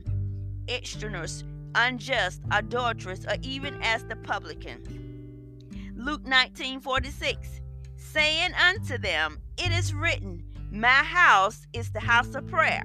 extortioners, 0.69 1.43
unjust, 1.75 2.41
adulterous, 2.53 3.27
or 3.27 3.37
even 3.43 3.83
as 3.83 4.05
the 4.05 4.15
publican. 4.15 5.93
Luke 5.97 6.25
19 6.25 6.81
46, 6.81 7.61
saying 7.97 8.53
unto 8.55 8.97
them, 8.97 9.41
It 9.57 9.73
is 9.73 9.93
written, 9.93 10.45
My 10.71 10.89
house 10.89 11.67
is 11.73 11.91
the 11.91 12.01
house 12.01 12.37
of 12.37 12.47
prayer, 12.47 12.85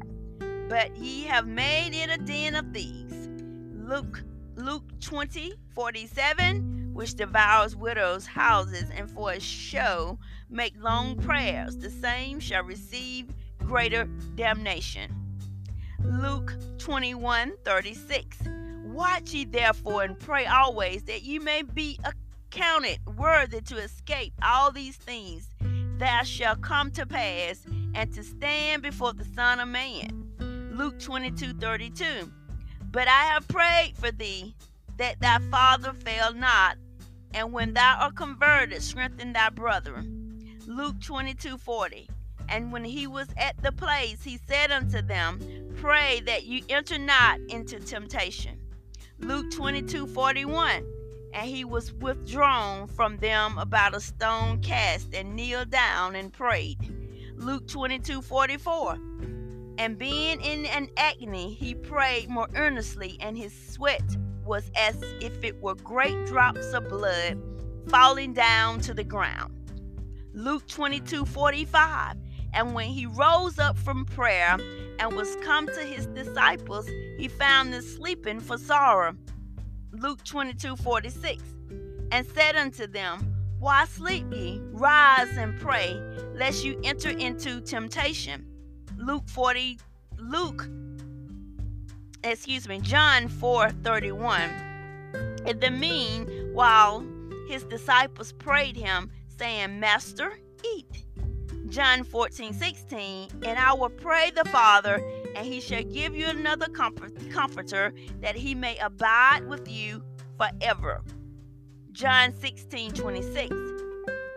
but 0.69 0.95
ye 0.95 1.23
have 1.23 1.47
made 1.47 1.93
it 1.93 2.12
a 2.12 2.23
den 2.23 2.55
of 2.55 2.71
thieves. 2.71 3.27
Luke 3.73 4.23
Luke 4.55 4.84
20 5.01 5.53
47 5.73 6.91
which 6.93 7.15
devours 7.15 7.77
widows' 7.77 8.25
houses, 8.25 8.89
and 8.93 9.10
for 9.10 9.32
a 9.32 9.39
show 9.39 10.19
make 10.49 10.73
long 10.82 11.15
prayers, 11.15 11.77
the 11.77 11.89
same 11.89 12.39
shall 12.41 12.63
receive 12.63 13.34
greater 13.60 14.03
damnation. 14.36 15.10
Luke 16.03 16.53
21 16.77 17.53
36. 17.63 18.38
Watch 18.84 19.34
ye 19.34 19.45
therefore 19.45 20.03
and 20.03 20.19
pray 20.19 20.45
always 20.45 21.03
that 21.03 21.23
ye 21.23 21.39
may 21.39 21.62
be 21.62 21.97
accounted 22.03 22.99
worthy 23.17 23.62
to 23.62 23.77
escape 23.77 24.34
all 24.43 24.71
these 24.71 24.97
things 24.97 25.49
that 25.97 26.27
shall 26.27 26.58
come 26.58 26.91
to 26.91 27.05
pass 27.05 27.65
and 27.95 28.13
to 28.13 28.23
stand 28.23 28.82
before 28.82 29.13
the 29.13 29.25
Son 29.25 29.60
of 29.60 29.67
Man. 29.69 30.29
Luke 30.80 30.98
22 30.98 31.56
32. 31.56 32.32
But 32.89 33.10
I 33.10 33.26
have 33.26 33.46
prayed 33.50 33.98
for 33.98 34.12
thee 34.12 34.56
that 34.96 35.20
thy 35.20 35.39
father 35.52 35.92
fail 35.92 36.34
not 36.34 36.78
and 37.34 37.52
when 37.52 37.74
thou 37.74 37.98
art 38.00 38.15
converted, 38.15 38.82
strengthen 38.82 39.34
thy 39.34 39.50
brethren. 39.50 40.39
Luke 40.68 40.96
22 41.02 41.58
40. 41.58 42.10
And 42.48 42.72
when 42.72 42.86
he 42.86 43.08
was 43.08 43.28
at 43.36 43.62
the 43.62 43.74
place, 43.74 44.24
he 44.24 44.39
said 44.48 44.72
unto 44.72 45.02
them, 45.02 45.42
Pray 45.76 46.22
that 46.26 46.46
you 46.46 46.63
enter 46.70 46.98
not 46.98 47.42
into 47.50 47.82
temptation. 47.82 48.58
Luke 49.20 49.52
22 49.52 50.08
41. 50.08 50.86
And 51.34 51.46
he 51.46 51.65
was 51.65 51.92
withdrawn 51.92 52.88
from 52.88 53.18
them 53.18 53.58
about 53.58 53.96
a 53.96 54.00
stone 54.00 54.62
cast 54.62 55.13
and 55.13 55.36
kneeled 55.36 55.72
down 55.72 56.15
and 56.15 56.32
prayed. 56.32 56.78
Luke 57.36 57.68
22 57.68 58.22
44. 58.22 58.98
And 59.80 59.98
being 59.98 60.42
in 60.42 60.65
an 60.65 60.89
agony, 60.98 61.54
he 61.54 61.74
prayed 61.74 62.30
more 62.30 62.50
earnestly, 62.54 63.18
and 63.22 63.38
his 63.38 63.54
sweat 63.54 64.04
was 64.44 64.70
as 64.76 65.02
if 65.22 65.42
it 65.42 65.62
were 65.62 65.76
great 65.76 66.26
drops 66.26 66.74
of 66.74 66.89
blood 66.89 67.42
falling 67.88 68.34
down 68.34 68.82
to 68.82 68.94
the 68.94 69.06
ground. 69.06 69.54
Luke 70.34 70.68
22 70.68 71.24
45. 71.24 72.18
And 72.54 72.74
when 72.74 72.88
he 72.88 73.06
rose 73.06 73.58
up 73.58 73.78
from 73.78 74.04
prayer 74.04 74.58
and 75.00 75.15
was 75.15 75.38
come 75.38 75.68
to 75.68 75.82
his 75.82 76.08
disciples, 76.08 76.86
he 77.18 77.30
found 77.30 77.72
them 77.72 77.82
sleeping 77.82 78.42
for 78.42 78.58
sorrow. 78.58 79.15
Luke 79.94 80.26
22 80.26 80.76
46. 80.76 81.42
And 82.12 82.28
said 82.28 82.58
unto 82.58 82.86
them, 82.86 83.34
Why 83.60 83.86
sleep 83.86 84.26
ye? 84.34 84.60
Rise 84.74 85.38
and 85.38 85.58
pray, 85.58 86.02
lest 86.34 86.65
you 86.65 86.78
enter 86.84 87.12
into 87.12 87.62
temptation. 87.62 88.48
Luke 88.99 89.29
40, 89.29 89.79
Luke, 90.17 90.67
excuse 92.21 92.67
me, 92.67 92.79
John 92.81 93.29
4 93.29 93.69
31. 93.69 94.41
In 95.45 95.59
the 95.59 95.71
meanwhile, 95.71 97.05
his 97.47 97.63
disciples 97.63 98.33
prayed 98.33 98.75
him, 98.75 99.09
saying, 99.38 99.79
Master, 99.79 100.38
eat. 100.75 101.05
John 101.69 102.03
14, 102.03 102.51
16, 102.51 103.29
and 103.43 103.57
I 103.57 103.71
will 103.73 103.89
pray 103.89 104.31
the 104.31 104.43
Father, 104.49 105.01
and 105.33 105.47
he 105.47 105.62
shall 105.62 105.83
give 105.83 106.13
you 106.13 106.27
another 106.27 106.67
comfort, 106.67 107.13
comforter, 107.31 107.93
that 108.19 108.35
he 108.35 108.53
may 108.53 108.77
abide 108.79 109.47
with 109.47 109.71
you 109.71 110.03
forever. 110.38 111.03
John 111.93 112.33
16, 112.33 112.91
26. 112.91 113.55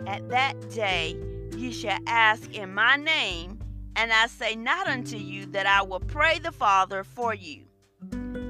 At 0.06 0.28
that 0.28 0.70
day 0.70 1.16
ye 1.56 1.72
shall 1.72 1.98
ask 2.06 2.54
in 2.54 2.72
my 2.72 2.96
name, 2.96 3.51
and 3.96 4.12
I 4.12 4.26
say 4.26 4.54
not 4.54 4.86
unto 4.86 5.16
you 5.16 5.46
that 5.46 5.66
I 5.66 5.82
will 5.82 6.00
pray 6.00 6.38
the 6.38 6.52
Father 6.52 7.04
for 7.04 7.34
you. 7.34 7.64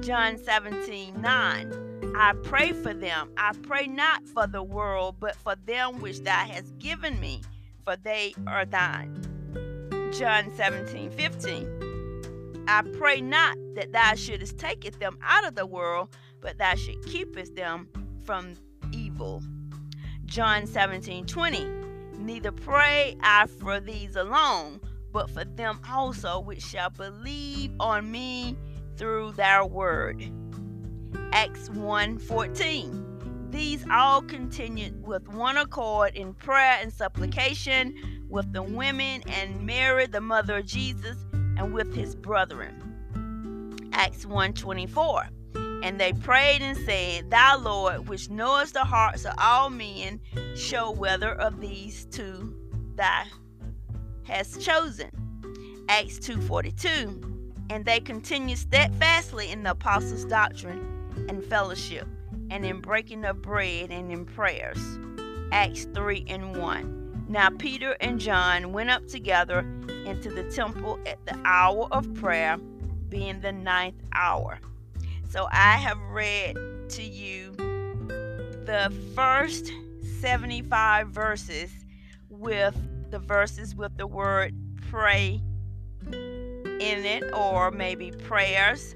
John 0.01 0.37
17, 0.37 1.21
9. 1.21 2.13
I 2.15 2.33
pray 2.43 2.73
for 2.73 2.93
them. 2.93 3.31
I 3.37 3.53
pray 3.63 3.87
not 3.87 4.27
for 4.27 4.47
the 4.47 4.63
world, 4.63 5.15
but 5.19 5.35
for 5.35 5.55
them 5.65 5.99
which 5.99 6.19
thou 6.19 6.45
hast 6.45 6.77
given 6.77 7.19
me, 7.19 7.41
for 7.83 7.95
they 7.95 8.35
are 8.47 8.65
thine. 8.65 9.19
John 10.13 10.51
17, 10.55 11.09
15. 11.11 12.65
I 12.67 12.83
pray 12.97 13.19
not 13.19 13.57
that 13.75 13.91
thou 13.91 14.13
shouldest 14.15 14.57
taketh 14.57 14.99
them 14.99 15.17
out 15.23 15.45
of 15.45 15.55
the 15.55 15.65
world, 15.65 16.15
but 16.39 16.57
thou 16.57 16.75
should 16.75 17.03
keepest 17.05 17.55
them 17.55 17.87
from 18.23 18.55
evil. 18.91 19.41
John 20.25 20.67
17, 20.67 21.25
20. 21.25 21.67
Neither 22.19 22.51
pray 22.51 23.17
I 23.21 23.47
for 23.47 23.79
these 23.79 24.15
alone, 24.15 24.79
but 25.13 25.29
for 25.29 25.45
them 25.45 25.79
also 25.89 26.39
which 26.39 26.61
shall 26.61 26.89
believe 26.89 27.71
on 27.79 28.11
me 28.11 28.57
through 28.97 29.31
their 29.33 29.63
word. 29.63 30.21
Acts 31.31 31.69
1:14. 31.69 33.51
These 33.51 33.85
all 33.91 34.23
continued 34.23 35.05
with 35.05 35.27
one 35.27 35.57
accord 35.57 36.15
in 36.15 36.33
prayer 36.33 36.79
and 36.81 36.91
supplication 36.91 38.25
with 38.27 38.51
the 38.51 38.63
women 38.63 39.21
and 39.27 39.63
Mary 39.63 40.07
the 40.07 40.21
mother 40.21 40.57
of 40.57 40.65
Jesus 40.65 41.17
and 41.31 41.71
with 41.71 41.93
his 41.93 42.15
brethren. 42.15 43.91
Acts 43.93 44.25
1:24. 44.25 45.29
And 45.83 45.99
they 45.99 46.13
prayed 46.13 46.61
and 46.61 46.77
said, 46.77 47.29
Thou 47.29 47.57
Lord, 47.57 48.07
which 48.07 48.29
knowest 48.29 48.73
the 48.73 48.85
hearts 48.85 49.25
of 49.25 49.35
all 49.37 49.69
men, 49.69 50.19
show 50.55 50.89
whether 50.89 51.33
of 51.33 51.59
these 51.59 52.05
two 52.05 52.55
thou 52.95 53.23
hast 54.23 54.61
chosen. 54.61 55.09
Acts 55.89 56.19
2:42. 56.19 57.29
And 57.69 57.85
they 57.85 57.99
continued 57.99 58.57
steadfastly 58.57 59.49
in 59.49 59.63
the 59.63 59.71
apostles' 59.71 60.25
doctrine 60.25 60.81
and 61.29 61.43
fellowship, 61.43 62.07
and 62.49 62.65
in 62.65 62.81
breaking 62.81 63.25
of 63.25 63.41
bread 63.41 63.89
and 63.89 64.11
in 64.11 64.25
prayers. 64.25 64.99
Acts 65.51 65.85
3 65.93 66.25
and 66.27 66.57
1. 66.57 67.25
Now 67.29 67.49
Peter 67.49 67.95
and 68.01 68.19
John 68.19 68.73
went 68.73 68.89
up 68.89 69.07
together 69.07 69.59
into 70.05 70.29
the 70.29 70.43
temple 70.51 70.99
at 71.05 71.25
the 71.25 71.39
hour 71.45 71.87
of 71.91 72.13
prayer, 72.15 72.57
being 73.09 73.39
the 73.39 73.51
ninth 73.51 74.01
hour. 74.11 74.59
So 75.29 75.47
I 75.51 75.77
have 75.77 75.99
read 76.11 76.55
to 76.89 77.03
you 77.03 77.53
the 78.65 78.93
first 79.15 79.71
75 80.19 81.09
verses 81.09 81.71
with 82.29 82.75
the 83.13 83.19
verses 83.19 83.75
with 83.75 83.95
the 83.95 84.07
word 84.07 84.53
pray 84.89 85.41
in 86.11 87.05
it, 87.05 87.23
or 87.33 87.71
maybe 87.71 88.11
prayers 88.11 88.95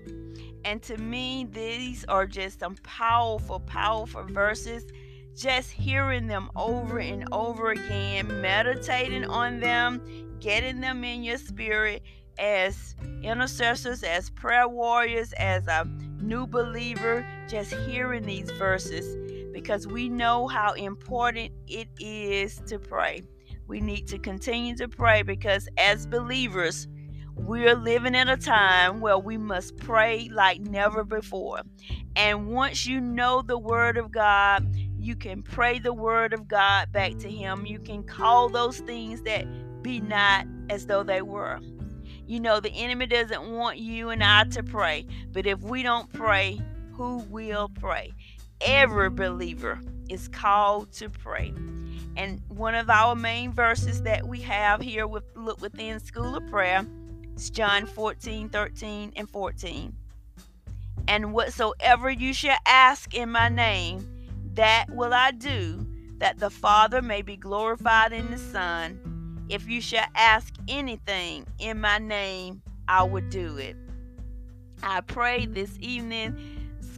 and 0.67 0.81
to 0.83 0.97
me, 0.97 1.47
these 1.49 2.03
are 2.09 2.27
just 2.27 2.59
some 2.59 2.75
powerful, 2.83 3.61
powerful 3.61 4.23
verses. 4.23 4.85
Just 5.33 5.71
hearing 5.71 6.27
them 6.27 6.49
over 6.57 6.99
and 6.99 7.25
over 7.31 7.71
again, 7.71 8.41
meditating 8.41 9.23
on 9.23 9.61
them, 9.61 10.01
getting 10.41 10.81
them 10.81 11.05
in 11.05 11.23
your 11.23 11.37
spirit 11.37 12.03
as 12.37 12.95
intercessors, 13.23 14.03
as 14.03 14.29
prayer 14.31 14.67
warriors, 14.67 15.31
as 15.37 15.67
a 15.67 15.85
new 16.21 16.45
believer, 16.45 17.25
just 17.47 17.73
hearing 17.89 18.25
these 18.25 18.51
verses 18.51 19.15
because 19.53 19.87
we 19.87 20.09
know 20.09 20.47
how 20.47 20.73
important 20.73 21.53
it 21.67 21.87
is 21.97 22.61
to 22.67 22.77
pray. 22.77 23.21
We 23.67 23.81
need 23.81 24.07
to 24.07 24.17
continue 24.17 24.75
to 24.77 24.87
pray 24.87 25.23
because 25.23 25.67
as 25.77 26.07
believers, 26.07 26.87
we're 27.35 27.75
living 27.75 28.15
in 28.15 28.29
a 28.29 28.37
time 28.37 28.99
where 28.99 29.17
we 29.17 29.37
must 29.37 29.77
pray 29.77 30.29
like 30.33 30.61
never 30.61 31.03
before. 31.03 31.61
And 32.15 32.47
once 32.47 32.87
you 32.87 32.99
know 32.99 33.41
the 33.41 33.57
Word 33.57 33.97
of 33.97 34.11
God, 34.11 34.67
you 34.99 35.15
can 35.15 35.43
pray 35.43 35.79
the 35.79 35.93
Word 35.93 36.33
of 36.33 36.47
God 36.47 36.91
back 36.91 37.17
to 37.19 37.29
Him. 37.29 37.65
You 37.65 37.79
can 37.79 38.03
call 38.03 38.49
those 38.49 38.79
things 38.79 39.21
that 39.23 39.45
be 39.83 39.99
not 39.99 40.47
as 40.69 40.87
though 40.87 41.03
they 41.03 41.21
were. 41.21 41.59
You 42.25 42.39
know, 42.39 42.59
the 42.59 42.71
enemy 42.71 43.05
doesn't 43.05 43.49
want 43.51 43.77
you 43.77 44.09
and 44.09 44.23
I 44.23 44.45
to 44.45 44.63
pray, 44.63 45.05
but 45.31 45.45
if 45.45 45.61
we 45.61 45.83
don't 45.83 46.11
pray, 46.11 46.59
who 46.93 47.19
will 47.29 47.69
pray? 47.69 48.11
Every 48.61 49.09
believer 49.09 49.79
is 50.09 50.27
called 50.27 50.91
to 50.93 51.09
pray. 51.09 51.53
And 52.17 52.41
one 52.47 52.73
of 52.73 52.89
our 52.89 53.15
main 53.15 53.53
verses 53.53 54.01
that 54.01 54.27
we 54.27 54.41
have 54.41 54.81
here 54.81 55.05
with 55.05 55.23
look 55.35 55.61
within 55.61 55.99
School 55.99 56.35
of 56.35 56.47
Prayer 56.47 56.83
is 57.35 57.51
John 57.51 57.85
14, 57.85 58.49
13, 58.49 59.13
and 59.15 59.29
14. 59.29 59.95
And 61.07 61.31
whatsoever 61.31 62.09
you 62.09 62.33
shall 62.33 62.57
ask 62.65 63.13
in 63.13 63.29
my 63.29 63.49
name, 63.49 64.09
that 64.55 64.87
will 64.89 65.13
I 65.13 65.29
do, 65.29 65.85
that 66.17 66.39
the 66.39 66.49
Father 66.49 67.03
may 67.03 67.21
be 67.21 67.37
glorified 67.37 68.11
in 68.11 68.31
the 68.31 68.39
Son. 68.39 69.45
If 69.47 69.69
you 69.69 69.79
shall 69.79 70.07
ask 70.15 70.55
anything 70.67 71.45
in 71.59 71.79
my 71.79 71.99
name, 71.99 72.63
I 72.87 73.03
will 73.03 73.29
do 73.29 73.57
it. 73.57 73.75
I 74.81 75.01
pray 75.01 75.45
this 75.45 75.77
evening 75.79 76.35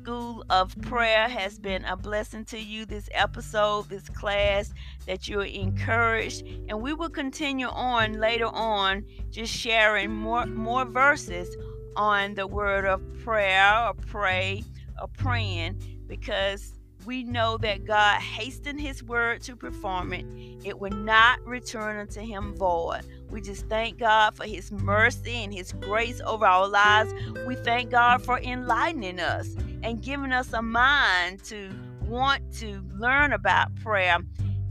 School 0.09 0.43
of 0.49 0.75
Prayer 0.81 1.29
has 1.29 1.59
been 1.59 1.85
a 1.85 1.95
blessing 1.95 2.43
to 2.45 2.57
you 2.57 2.83
this 2.83 3.07
episode, 3.11 3.89
this 3.89 4.09
class, 4.09 4.73
that 5.05 5.27
you're 5.27 5.43
encouraged. 5.43 6.47
And 6.67 6.81
we 6.81 6.93
will 6.93 7.11
continue 7.11 7.67
on 7.67 8.13
later 8.13 8.47
on, 8.47 9.05
just 9.29 9.53
sharing 9.53 10.11
more, 10.11 10.47
more 10.47 10.83
verses 10.83 11.55
on 11.95 12.33
the 12.33 12.47
word 12.47 12.85
of 12.85 13.03
prayer 13.23 13.85
or 13.85 13.93
pray 13.93 14.63
or 14.99 15.09
praying 15.09 15.79
because 16.07 16.73
we 17.05 17.23
know 17.23 17.57
that 17.57 17.85
God 17.85 18.19
hastened 18.19 18.81
his 18.81 19.03
word 19.03 19.43
to 19.43 19.55
perform 19.55 20.11
it. 20.13 20.25
It 20.65 20.79
will 20.79 20.89
not 20.89 21.39
return 21.45 21.99
unto 21.99 22.21
him 22.21 22.55
void. 22.55 23.05
We 23.29 23.41
just 23.41 23.67
thank 23.67 23.99
God 23.99 24.35
for 24.35 24.45
his 24.45 24.71
mercy 24.71 25.43
and 25.43 25.53
his 25.53 25.71
grace 25.71 26.19
over 26.25 26.47
our 26.47 26.67
lives. 26.67 27.13
We 27.45 27.53
thank 27.57 27.91
God 27.91 28.23
for 28.23 28.39
enlightening 28.39 29.19
us 29.19 29.55
and 29.83 30.01
giving 30.01 30.31
us 30.31 30.53
a 30.53 30.61
mind 30.61 31.43
to 31.45 31.69
want 32.03 32.53
to 32.57 32.83
learn 32.97 33.33
about 33.33 33.73
prayer 33.75 34.17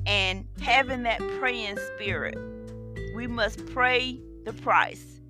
and 0.07 0.47
having 0.61 1.03
that 1.05 1.19
praying 1.39 1.79
spirit. 1.95 2.39
We 3.15 3.27
must 3.27 3.65
pray 3.67 4.21
the 4.45 4.53
price. 4.53 5.21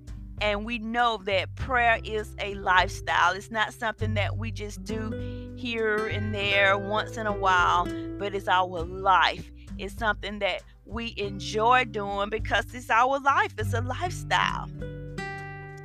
And 0.41 0.63
we 0.63 0.79
know 0.79 1.17
that 1.25 1.53
prayer 1.55 1.99
is 2.03 2.33
a 2.39 2.55
lifestyle. 2.55 3.33
It's 3.33 3.51
not 3.51 3.73
something 3.73 4.13
that 4.13 4.37
we 4.37 4.51
just 4.51 4.83
do 4.85 5.53
here 5.57 6.07
and 6.07 6.33
there 6.33 6.77
once 6.77 7.17
in 7.17 7.27
a 7.27 7.33
while, 7.33 7.85
but 8.17 8.33
it's 8.33 8.47
our 8.47 8.83
life. 8.83 9.51
It's 9.77 9.95
something 9.95 10.39
that 10.39 10.63
we 10.85 11.13
enjoy 11.17 11.85
doing 11.85 12.29
because 12.29 12.73
it's 12.73 12.89
our 12.89 13.19
life, 13.19 13.53
it's 13.57 13.73
a 13.73 13.81
lifestyle. 13.81 14.69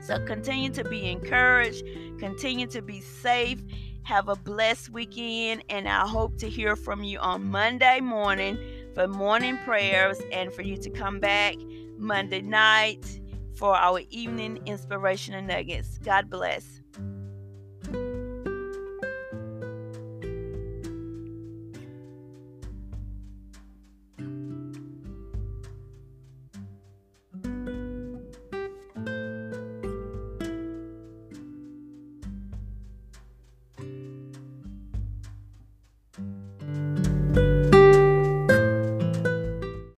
So 0.04 0.22
continue 0.26 0.68
to 0.70 0.84
be 0.84 1.10
encouraged, 1.10 1.82
continue 2.18 2.66
to 2.66 2.82
be 2.82 3.00
safe. 3.00 3.62
Have 4.02 4.28
a 4.28 4.36
blessed 4.36 4.90
weekend, 4.90 5.64
and 5.70 5.88
I 5.88 6.06
hope 6.06 6.36
to 6.38 6.50
hear 6.50 6.76
from 6.76 7.02
you 7.02 7.18
on 7.20 7.50
Monday 7.50 8.00
morning 8.00 8.58
for 8.94 9.08
morning 9.08 9.56
prayers 9.64 10.20
and 10.30 10.52
for 10.52 10.60
you 10.60 10.76
to 10.76 10.90
come 10.90 11.20
back 11.20 11.54
Monday 11.96 12.42
night 12.42 13.18
for 13.54 13.74
our 13.74 14.02
evening 14.10 14.60
inspirational 14.66 15.40
nuggets. 15.40 15.98
God 16.04 16.28
bless. 16.28 16.83